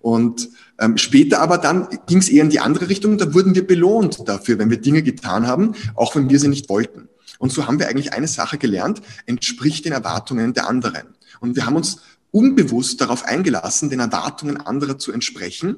Und 0.00 0.48
ähm, 0.80 0.96
später 0.96 1.40
aber 1.40 1.58
dann 1.58 1.88
ging 2.06 2.18
es 2.18 2.30
eher 2.30 2.42
in 2.42 2.50
die 2.50 2.60
andere 2.60 2.88
Richtung, 2.88 3.18
da 3.18 3.34
wurden 3.34 3.54
wir 3.54 3.66
belohnt 3.66 4.26
dafür, 4.26 4.58
wenn 4.58 4.70
wir 4.70 4.80
Dinge 4.80 5.02
getan 5.02 5.46
haben, 5.46 5.74
auch 5.94 6.16
wenn 6.16 6.30
wir 6.30 6.40
sie 6.40 6.48
nicht 6.48 6.70
wollten. 6.70 7.08
Und 7.38 7.52
so 7.52 7.66
haben 7.66 7.78
wir 7.78 7.88
eigentlich 7.88 8.14
eine 8.14 8.28
Sache 8.28 8.56
gelernt, 8.56 9.02
entspricht 9.26 9.84
den 9.84 9.92
Erwartungen 9.92 10.54
der 10.54 10.68
anderen. 10.68 11.14
Und 11.40 11.56
wir 11.56 11.66
haben 11.66 11.76
uns 11.76 11.98
unbewusst 12.34 13.00
darauf 13.00 13.24
eingelassen, 13.24 13.90
den 13.90 14.00
Erwartungen 14.00 14.56
anderer 14.56 14.98
zu 14.98 15.12
entsprechen, 15.12 15.76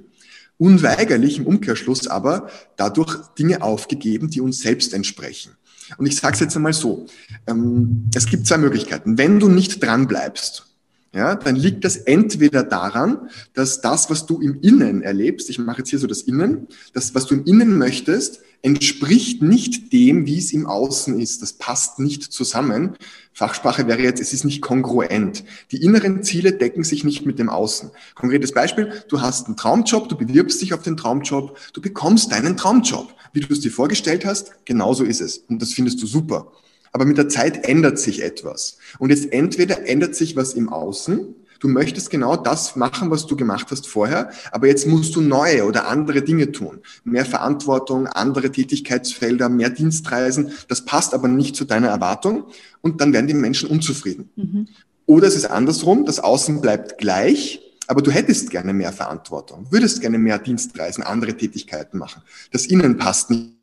unweigerlich 0.58 1.38
im 1.38 1.46
Umkehrschluss 1.46 2.06
aber 2.06 2.48
dadurch 2.76 3.14
Dinge 3.38 3.62
aufgegeben, 3.62 4.30
die 4.30 4.40
uns 4.40 4.60
selbst 4.60 4.94
entsprechen. 4.94 5.52
Und 5.98 6.06
ich 6.06 6.16
sage 6.16 6.34
es 6.34 6.40
jetzt 6.40 6.56
einmal 6.56 6.72
so, 6.72 7.06
ähm, 7.46 8.08
es 8.14 8.26
gibt 8.26 8.46
zwei 8.46 8.58
Möglichkeiten. 8.58 9.18
Wenn 9.18 9.38
du 9.38 9.48
nicht 9.48 9.82
dran 9.82 10.08
bleibst, 10.08 10.66
ja, 11.12 11.34
dann 11.34 11.56
liegt 11.56 11.84
das 11.84 11.96
entweder 11.96 12.62
daran, 12.62 13.30
dass 13.54 13.80
das, 13.80 14.10
was 14.10 14.26
du 14.26 14.40
im 14.40 14.60
Innen 14.60 15.02
erlebst, 15.02 15.48
ich 15.48 15.58
mache 15.58 15.78
jetzt 15.78 15.90
hier 15.90 15.98
so 15.98 16.06
das 16.06 16.22
Innen, 16.22 16.66
das, 16.94 17.14
was 17.14 17.26
du 17.26 17.34
im 17.34 17.44
Innen 17.44 17.78
möchtest, 17.78 18.40
entspricht 18.62 19.42
nicht 19.42 19.92
dem, 19.92 20.26
wie 20.26 20.38
es 20.38 20.52
im 20.52 20.66
Außen 20.66 21.18
ist. 21.20 21.40
Das 21.40 21.52
passt 21.52 21.98
nicht 22.00 22.22
zusammen. 22.24 22.96
Fachsprache 23.36 23.86
wäre 23.86 24.00
jetzt, 24.00 24.18
es 24.18 24.32
ist 24.32 24.46
nicht 24.46 24.62
kongruent. 24.62 25.44
Die 25.70 25.82
inneren 25.82 26.22
Ziele 26.22 26.54
decken 26.54 26.84
sich 26.84 27.04
nicht 27.04 27.26
mit 27.26 27.38
dem 27.38 27.50
Außen. 27.50 27.90
Konkretes 28.14 28.52
Beispiel, 28.52 28.90
du 29.10 29.20
hast 29.20 29.46
einen 29.46 29.58
Traumjob, 29.58 30.08
du 30.08 30.16
bewirbst 30.16 30.62
dich 30.62 30.72
auf 30.72 30.80
den 30.80 30.96
Traumjob, 30.96 31.54
du 31.74 31.82
bekommst 31.82 32.32
deinen 32.32 32.56
Traumjob. 32.56 33.12
Wie 33.34 33.40
du 33.40 33.52
es 33.52 33.60
dir 33.60 33.70
vorgestellt 33.70 34.24
hast, 34.24 34.64
genauso 34.64 35.04
ist 35.04 35.20
es. 35.20 35.36
Und 35.36 35.60
das 35.60 35.74
findest 35.74 36.02
du 36.02 36.06
super. 36.06 36.50
Aber 36.92 37.04
mit 37.04 37.18
der 37.18 37.28
Zeit 37.28 37.68
ändert 37.68 37.98
sich 37.98 38.22
etwas. 38.22 38.78
Und 38.98 39.10
jetzt 39.10 39.30
entweder 39.34 39.86
ändert 39.86 40.14
sich 40.14 40.34
was 40.34 40.54
im 40.54 40.70
Außen, 40.70 41.34
du 41.60 41.68
möchtest 41.68 42.10
genau 42.10 42.36
das 42.36 42.76
machen, 42.76 43.10
was 43.10 43.26
du 43.26 43.36
gemacht 43.36 43.68
hast 43.70 43.86
vorher, 43.86 44.30
aber 44.52 44.66
jetzt 44.66 44.86
musst 44.86 45.14
du 45.16 45.20
neue 45.20 45.64
oder 45.64 45.88
andere 45.88 46.22
Dinge 46.22 46.52
tun. 46.52 46.80
Mehr 47.04 47.24
Verantwortung, 47.24 48.06
andere 48.06 48.50
Tätigkeitsfelder, 48.50 49.48
mehr 49.48 49.70
Dienstreisen. 49.70 50.52
Das 50.68 50.84
passt 50.84 51.14
aber 51.14 51.28
nicht 51.28 51.56
zu 51.56 51.64
deiner 51.64 51.88
Erwartung 51.88 52.44
und 52.80 53.00
dann 53.00 53.12
werden 53.12 53.26
die 53.26 53.34
Menschen 53.34 53.68
unzufrieden. 53.68 54.30
Mhm. 54.36 54.68
Oder 55.06 55.28
es 55.28 55.36
ist 55.36 55.46
andersrum, 55.46 56.04
das 56.04 56.18
Außen 56.18 56.60
bleibt 56.60 56.98
gleich, 56.98 57.60
aber 57.86 58.02
du 58.02 58.10
hättest 58.10 58.50
gerne 58.50 58.72
mehr 58.72 58.92
Verantwortung, 58.92 59.66
würdest 59.70 60.00
gerne 60.00 60.18
mehr 60.18 60.38
Dienstreisen, 60.38 61.04
andere 61.04 61.36
Tätigkeiten 61.36 61.98
machen. 61.98 62.22
Das 62.50 62.66
Innen 62.66 62.96
passt 62.96 63.30
nicht 63.30 63.55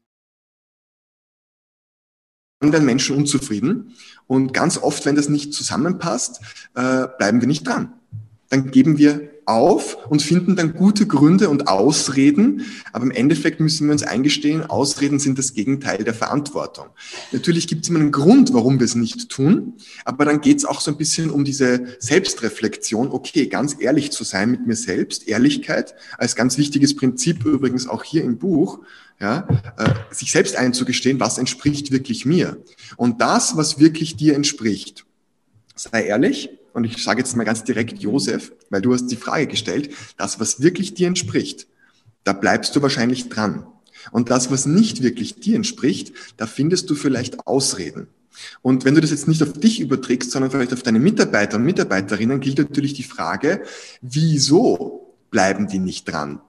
anderen 2.63 2.85
Menschen 2.85 3.15
unzufrieden. 3.15 3.93
Und 4.25 4.53
ganz 4.53 4.77
oft, 4.77 5.05
wenn 5.05 5.15
das 5.15 5.29
nicht 5.29 5.53
zusammenpasst, 5.53 6.39
äh, 6.75 7.07
bleiben 7.17 7.41
wir 7.41 7.47
nicht 7.47 7.67
dran. 7.67 7.93
Dann 8.49 8.71
geben 8.71 8.97
wir 8.97 9.32
auf 9.45 9.97
und 10.09 10.21
finden 10.21 10.55
dann 10.55 10.73
gute 10.73 11.05
Gründe 11.07 11.49
und 11.49 11.67
Ausreden. 11.67 12.65
Aber 12.91 13.05
im 13.05 13.11
Endeffekt 13.11 13.59
müssen 13.59 13.87
wir 13.87 13.91
uns 13.93 14.03
eingestehen, 14.03 14.63
Ausreden 14.63 15.19
sind 15.19 15.37
das 15.37 15.53
Gegenteil 15.53 16.03
der 16.03 16.13
Verantwortung. 16.13 16.87
Natürlich 17.31 17.67
gibt 17.67 17.83
es 17.83 17.89
immer 17.89 17.99
einen 17.99 18.11
Grund, 18.11 18.53
warum 18.53 18.79
wir 18.79 18.85
es 18.85 18.95
nicht 18.95 19.29
tun, 19.29 19.73
aber 20.05 20.25
dann 20.25 20.41
geht 20.41 20.57
es 20.57 20.65
auch 20.65 20.81
so 20.81 20.91
ein 20.91 20.97
bisschen 20.97 21.29
um 21.29 21.43
diese 21.43 21.97
Selbstreflexion. 21.99 23.09
Okay, 23.11 23.47
ganz 23.47 23.75
ehrlich 23.79 24.11
zu 24.11 24.23
sein 24.23 24.51
mit 24.51 24.65
mir 24.67 24.75
selbst, 24.75 25.27
Ehrlichkeit 25.27 25.95
als 26.17 26.35
ganz 26.35 26.57
wichtiges 26.57 26.95
Prinzip 26.95 27.45
übrigens 27.45 27.87
auch 27.87 28.03
hier 28.03 28.23
im 28.23 28.37
Buch 28.37 28.79
ja, 29.19 29.47
äh, 29.77 29.93
sich 30.13 30.31
selbst 30.31 30.55
einzugestehen, 30.55 31.19
was 31.19 31.37
entspricht 31.37 31.91
wirklich 31.91 32.25
mir. 32.25 32.57
Und 32.97 33.21
das, 33.21 33.55
was 33.55 33.79
wirklich 33.79 34.15
dir 34.15 34.35
entspricht, 34.35 35.05
sei 35.75 36.05
ehrlich, 36.05 36.49
und 36.73 36.83
ich 36.83 37.03
sage 37.03 37.19
jetzt 37.19 37.35
mal 37.35 37.43
ganz 37.43 37.63
direkt 37.63 37.99
Josef, 37.99 38.51
weil 38.69 38.81
du 38.81 38.93
hast 38.93 39.07
die 39.07 39.15
Frage 39.15 39.47
gestellt, 39.47 39.93
das, 40.17 40.39
was 40.39 40.61
wirklich 40.61 40.93
dir 40.93 41.07
entspricht, 41.07 41.67
da 42.23 42.33
bleibst 42.33 42.75
du 42.75 42.81
wahrscheinlich 42.81 43.29
dran. 43.29 43.65
Und 44.11 44.29
das, 44.29 44.51
was 44.51 44.65
nicht 44.65 45.01
wirklich 45.01 45.35
dir 45.35 45.55
entspricht, 45.55 46.13
da 46.37 46.45
findest 46.45 46.89
du 46.89 46.95
vielleicht 46.95 47.47
Ausreden. 47.47 48.07
Und 48.61 48.83
wenn 48.83 48.95
du 48.95 49.01
das 49.01 49.11
jetzt 49.11 49.27
nicht 49.27 49.43
auf 49.43 49.53
dich 49.53 49.79
überträgst, 49.79 50.31
sondern 50.31 50.51
vielleicht 50.51 50.73
auf 50.73 50.83
deine 50.83 50.99
Mitarbeiter 50.99 51.57
und 51.57 51.63
Mitarbeiterinnen, 51.63 52.39
gilt 52.39 52.57
natürlich 52.57 52.93
die 52.93 53.03
Frage, 53.03 53.63
wieso 54.01 55.15
bleiben 55.29 55.67
die 55.67 55.79
nicht 55.79 56.05
dran? 56.05 56.41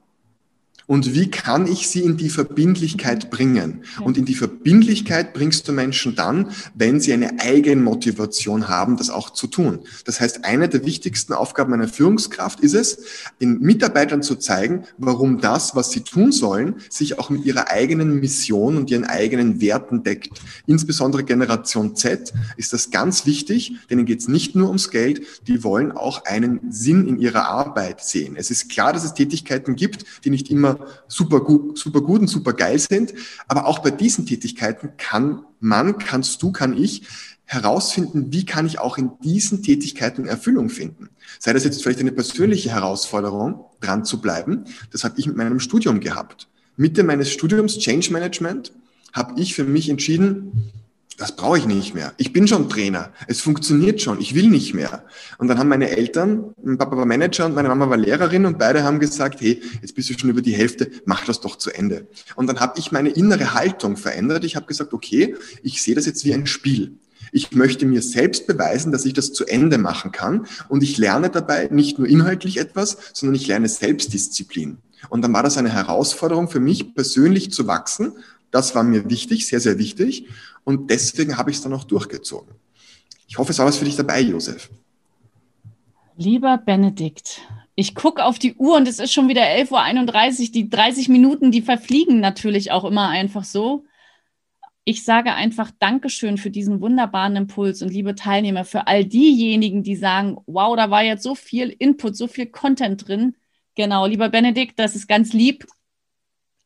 Und 0.86 1.14
wie 1.14 1.30
kann 1.30 1.66
ich 1.66 1.88
sie 1.88 2.00
in 2.00 2.16
die 2.16 2.28
Verbindlichkeit 2.28 3.30
bringen? 3.30 3.84
Und 4.02 4.18
in 4.18 4.24
die 4.24 4.34
Verbindlichkeit 4.34 5.32
bringst 5.32 5.66
du 5.66 5.72
Menschen 5.72 6.14
dann, 6.14 6.50
wenn 6.74 7.00
sie 7.00 7.12
eine 7.12 7.40
Eigenmotivation 7.40 8.68
haben, 8.68 8.96
das 8.96 9.10
auch 9.10 9.30
zu 9.30 9.46
tun. 9.46 9.80
Das 10.04 10.20
heißt, 10.20 10.44
eine 10.44 10.68
der 10.68 10.84
wichtigsten 10.84 11.32
Aufgaben 11.32 11.72
einer 11.72 11.88
Führungskraft 11.88 12.60
ist 12.60 12.74
es, 12.74 12.98
den 13.40 13.60
Mitarbeitern 13.60 14.22
zu 14.22 14.36
zeigen, 14.36 14.84
warum 14.98 15.40
das, 15.40 15.74
was 15.74 15.90
sie 15.90 16.00
tun 16.00 16.32
sollen, 16.32 16.76
sich 16.90 17.18
auch 17.18 17.30
mit 17.30 17.44
ihrer 17.44 17.68
eigenen 17.70 18.20
Mission 18.20 18.76
und 18.76 18.90
ihren 18.90 19.04
eigenen 19.04 19.60
Werten 19.60 20.02
deckt. 20.02 20.40
Insbesondere 20.66 21.24
Generation 21.24 21.96
Z 21.96 22.32
ist 22.56 22.72
das 22.72 22.90
ganz 22.90 23.26
wichtig, 23.26 23.74
denen 23.90 24.04
geht 24.04 24.20
es 24.20 24.28
nicht 24.28 24.54
nur 24.54 24.68
ums 24.68 24.90
Geld, 24.90 25.22
die 25.46 25.64
wollen 25.64 25.92
auch 25.92 26.24
einen 26.24 26.60
Sinn 26.70 27.08
in 27.08 27.18
ihrer 27.18 27.48
Arbeit 27.48 28.04
sehen. 28.04 28.36
Es 28.36 28.50
ist 28.50 28.68
klar, 28.68 28.92
dass 28.92 29.04
es 29.04 29.14
Tätigkeiten 29.14 29.76
gibt, 29.76 30.04
die 30.24 30.30
nicht 30.30 30.50
super 31.08 31.40
gut, 31.40 31.78
super 31.78 32.00
gut 32.00 32.20
und 32.20 32.28
super 32.28 32.52
geil 32.52 32.78
sind. 32.78 33.14
Aber 33.48 33.66
auch 33.66 33.80
bei 33.80 33.90
diesen 33.90 34.26
Tätigkeiten 34.26 34.90
kann 34.96 35.44
man, 35.60 35.98
kannst 35.98 36.42
du, 36.42 36.52
kann 36.52 36.76
ich 36.76 37.02
herausfinden, 37.46 38.32
wie 38.32 38.44
kann 38.44 38.66
ich 38.66 38.78
auch 38.78 38.98
in 38.98 39.12
diesen 39.22 39.62
Tätigkeiten 39.62 40.26
Erfüllung 40.26 40.70
finden. 40.70 41.10
Sei 41.38 41.52
das 41.52 41.64
jetzt 41.64 41.82
vielleicht 41.82 42.00
eine 42.00 42.12
persönliche 42.12 42.70
Herausforderung, 42.70 43.66
dran 43.80 44.04
zu 44.04 44.20
bleiben. 44.20 44.64
Das 44.92 45.04
habe 45.04 45.18
ich 45.18 45.26
mit 45.26 45.36
meinem 45.36 45.60
Studium 45.60 46.00
gehabt. 46.00 46.48
Mitte 46.76 47.04
meines 47.04 47.30
Studiums 47.30 47.78
Change 47.78 48.12
Management 48.12 48.72
habe 49.12 49.40
ich 49.40 49.54
für 49.54 49.64
mich 49.64 49.88
entschieden, 49.88 50.72
das 51.16 51.36
brauche 51.36 51.58
ich 51.58 51.66
nicht 51.66 51.94
mehr. 51.94 52.12
Ich 52.16 52.32
bin 52.32 52.48
schon 52.48 52.68
Trainer. 52.68 53.12
Es 53.28 53.40
funktioniert 53.40 54.00
schon. 54.00 54.20
Ich 54.20 54.34
will 54.34 54.48
nicht 54.48 54.74
mehr. 54.74 55.04
Und 55.38 55.48
dann 55.48 55.58
haben 55.58 55.68
meine 55.68 55.90
Eltern, 55.90 56.54
mein 56.62 56.78
Papa 56.78 56.96
war 56.96 57.06
Manager 57.06 57.46
und 57.46 57.54
meine 57.54 57.68
Mama 57.68 57.88
war 57.88 57.96
Lehrerin 57.96 58.46
und 58.46 58.58
beide 58.58 58.82
haben 58.82 58.98
gesagt, 58.98 59.40
hey, 59.40 59.62
jetzt 59.80 59.94
bist 59.94 60.10
du 60.10 60.18
schon 60.18 60.30
über 60.30 60.42
die 60.42 60.54
Hälfte, 60.54 60.90
mach 61.04 61.24
das 61.24 61.40
doch 61.40 61.56
zu 61.56 61.70
Ende. 61.70 62.06
Und 62.34 62.48
dann 62.48 62.60
habe 62.60 62.78
ich 62.78 62.90
meine 62.90 63.10
innere 63.10 63.54
Haltung 63.54 63.96
verändert. 63.96 64.44
Ich 64.44 64.56
habe 64.56 64.66
gesagt, 64.66 64.92
okay, 64.92 65.36
ich 65.62 65.82
sehe 65.82 65.94
das 65.94 66.06
jetzt 66.06 66.24
wie 66.24 66.34
ein 66.34 66.46
Spiel. 66.46 66.98
Ich 67.32 67.52
möchte 67.52 67.86
mir 67.86 68.02
selbst 68.02 68.46
beweisen, 68.46 68.92
dass 68.92 69.04
ich 69.04 69.12
das 69.12 69.32
zu 69.32 69.46
Ende 69.46 69.78
machen 69.78 70.12
kann. 70.12 70.46
Und 70.68 70.82
ich 70.82 70.98
lerne 70.98 71.30
dabei 71.30 71.68
nicht 71.70 71.98
nur 71.98 72.08
inhaltlich 72.08 72.58
etwas, 72.58 72.96
sondern 73.12 73.34
ich 73.36 73.46
lerne 73.46 73.68
Selbstdisziplin. 73.68 74.78
Und 75.10 75.22
dann 75.22 75.32
war 75.32 75.42
das 75.42 75.58
eine 75.58 75.72
Herausforderung 75.72 76.48
für 76.48 76.60
mich 76.60 76.94
persönlich 76.94 77.52
zu 77.52 77.66
wachsen. 77.66 78.12
Das 78.50 78.74
war 78.74 78.84
mir 78.84 79.10
wichtig, 79.10 79.46
sehr, 79.46 79.60
sehr 79.60 79.78
wichtig. 79.78 80.28
Und 80.64 80.90
deswegen 80.90 81.36
habe 81.36 81.50
ich 81.50 81.58
es 81.58 81.62
dann 81.62 81.74
auch 81.74 81.84
durchgezogen. 81.84 82.54
Ich 83.28 83.38
hoffe, 83.38 83.52
es 83.52 83.58
war 83.58 83.66
was 83.66 83.76
für 83.76 83.84
dich 83.84 83.96
dabei, 83.96 84.20
Josef. 84.20 84.70
Lieber 86.16 86.58
Benedikt, 86.58 87.40
ich 87.74 87.94
gucke 87.94 88.24
auf 88.24 88.38
die 88.38 88.54
Uhr 88.54 88.76
und 88.76 88.86
es 88.86 88.98
ist 88.98 89.12
schon 89.12 89.28
wieder 89.28 89.42
11.31 89.42 90.46
Uhr. 90.46 90.52
Die 90.52 90.70
30 90.70 91.08
Minuten, 91.08 91.50
die 91.50 91.62
verfliegen 91.62 92.20
natürlich 92.20 92.70
auch 92.70 92.84
immer 92.84 93.08
einfach 93.08 93.44
so. 93.44 93.84
Ich 94.84 95.02
sage 95.02 95.32
einfach 95.32 95.70
Dankeschön 95.78 96.36
für 96.38 96.50
diesen 96.50 96.80
wunderbaren 96.80 97.36
Impuls 97.36 97.82
und 97.82 97.88
liebe 97.88 98.14
Teilnehmer, 98.14 98.64
für 98.64 98.86
all 98.86 99.04
diejenigen, 99.04 99.82
die 99.82 99.96
sagen, 99.96 100.36
wow, 100.46 100.76
da 100.76 100.90
war 100.90 101.02
jetzt 101.02 101.22
so 101.22 101.34
viel 101.34 101.74
Input, 101.78 102.16
so 102.16 102.28
viel 102.28 102.46
Content 102.46 103.08
drin. 103.08 103.34
Genau, 103.74 104.06
lieber 104.06 104.28
Benedikt, 104.28 104.78
das 104.78 104.94
ist 104.94 105.08
ganz 105.08 105.32
lieb 105.32 105.66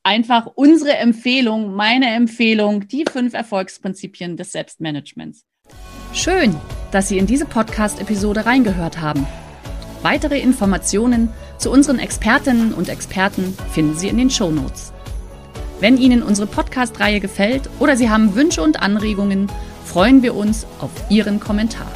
einfach 0.02 0.46
unsere 0.54 0.96
Empfehlung, 0.96 1.74
meine 1.74 2.06
Empfehlung, 2.14 2.88
die 2.88 3.04
fünf 3.10 3.34
Erfolgsprinzipien 3.34 4.36
des 4.36 4.52
Selbstmanagements. 4.52 5.44
Schön, 6.12 6.56
dass 6.90 7.08
Sie 7.08 7.18
in 7.18 7.26
diese 7.26 7.44
Podcast-Episode 7.44 8.46
reingehört 8.46 9.00
haben. 9.00 9.26
Weitere 10.02 10.40
Informationen 10.40 11.28
zu 11.58 11.70
unseren 11.70 11.98
Expertinnen 11.98 12.72
und 12.72 12.88
Experten 12.88 13.56
finden 13.72 13.96
Sie 13.96 14.08
in 14.08 14.16
den 14.16 14.30
Show 14.30 14.50
Notes. 14.50 14.92
Wenn 15.80 15.98
Ihnen 15.98 16.22
unsere 16.22 16.46
Podcast-Reihe 16.46 17.20
gefällt 17.20 17.68
oder 17.78 17.96
Sie 17.96 18.08
haben 18.10 18.34
Wünsche 18.34 18.62
und 18.62 18.80
Anregungen, 18.80 19.48
freuen 19.84 20.22
wir 20.22 20.34
uns 20.34 20.66
auf 20.80 20.90
Ihren 21.08 21.40
Kommentar. 21.40 21.90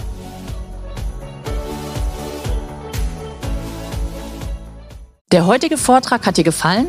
Der 5.33 5.47
heutige 5.47 5.79
Vortrag 5.79 6.27
hat 6.27 6.37
dir 6.37 6.45
gefallen? 6.45 6.89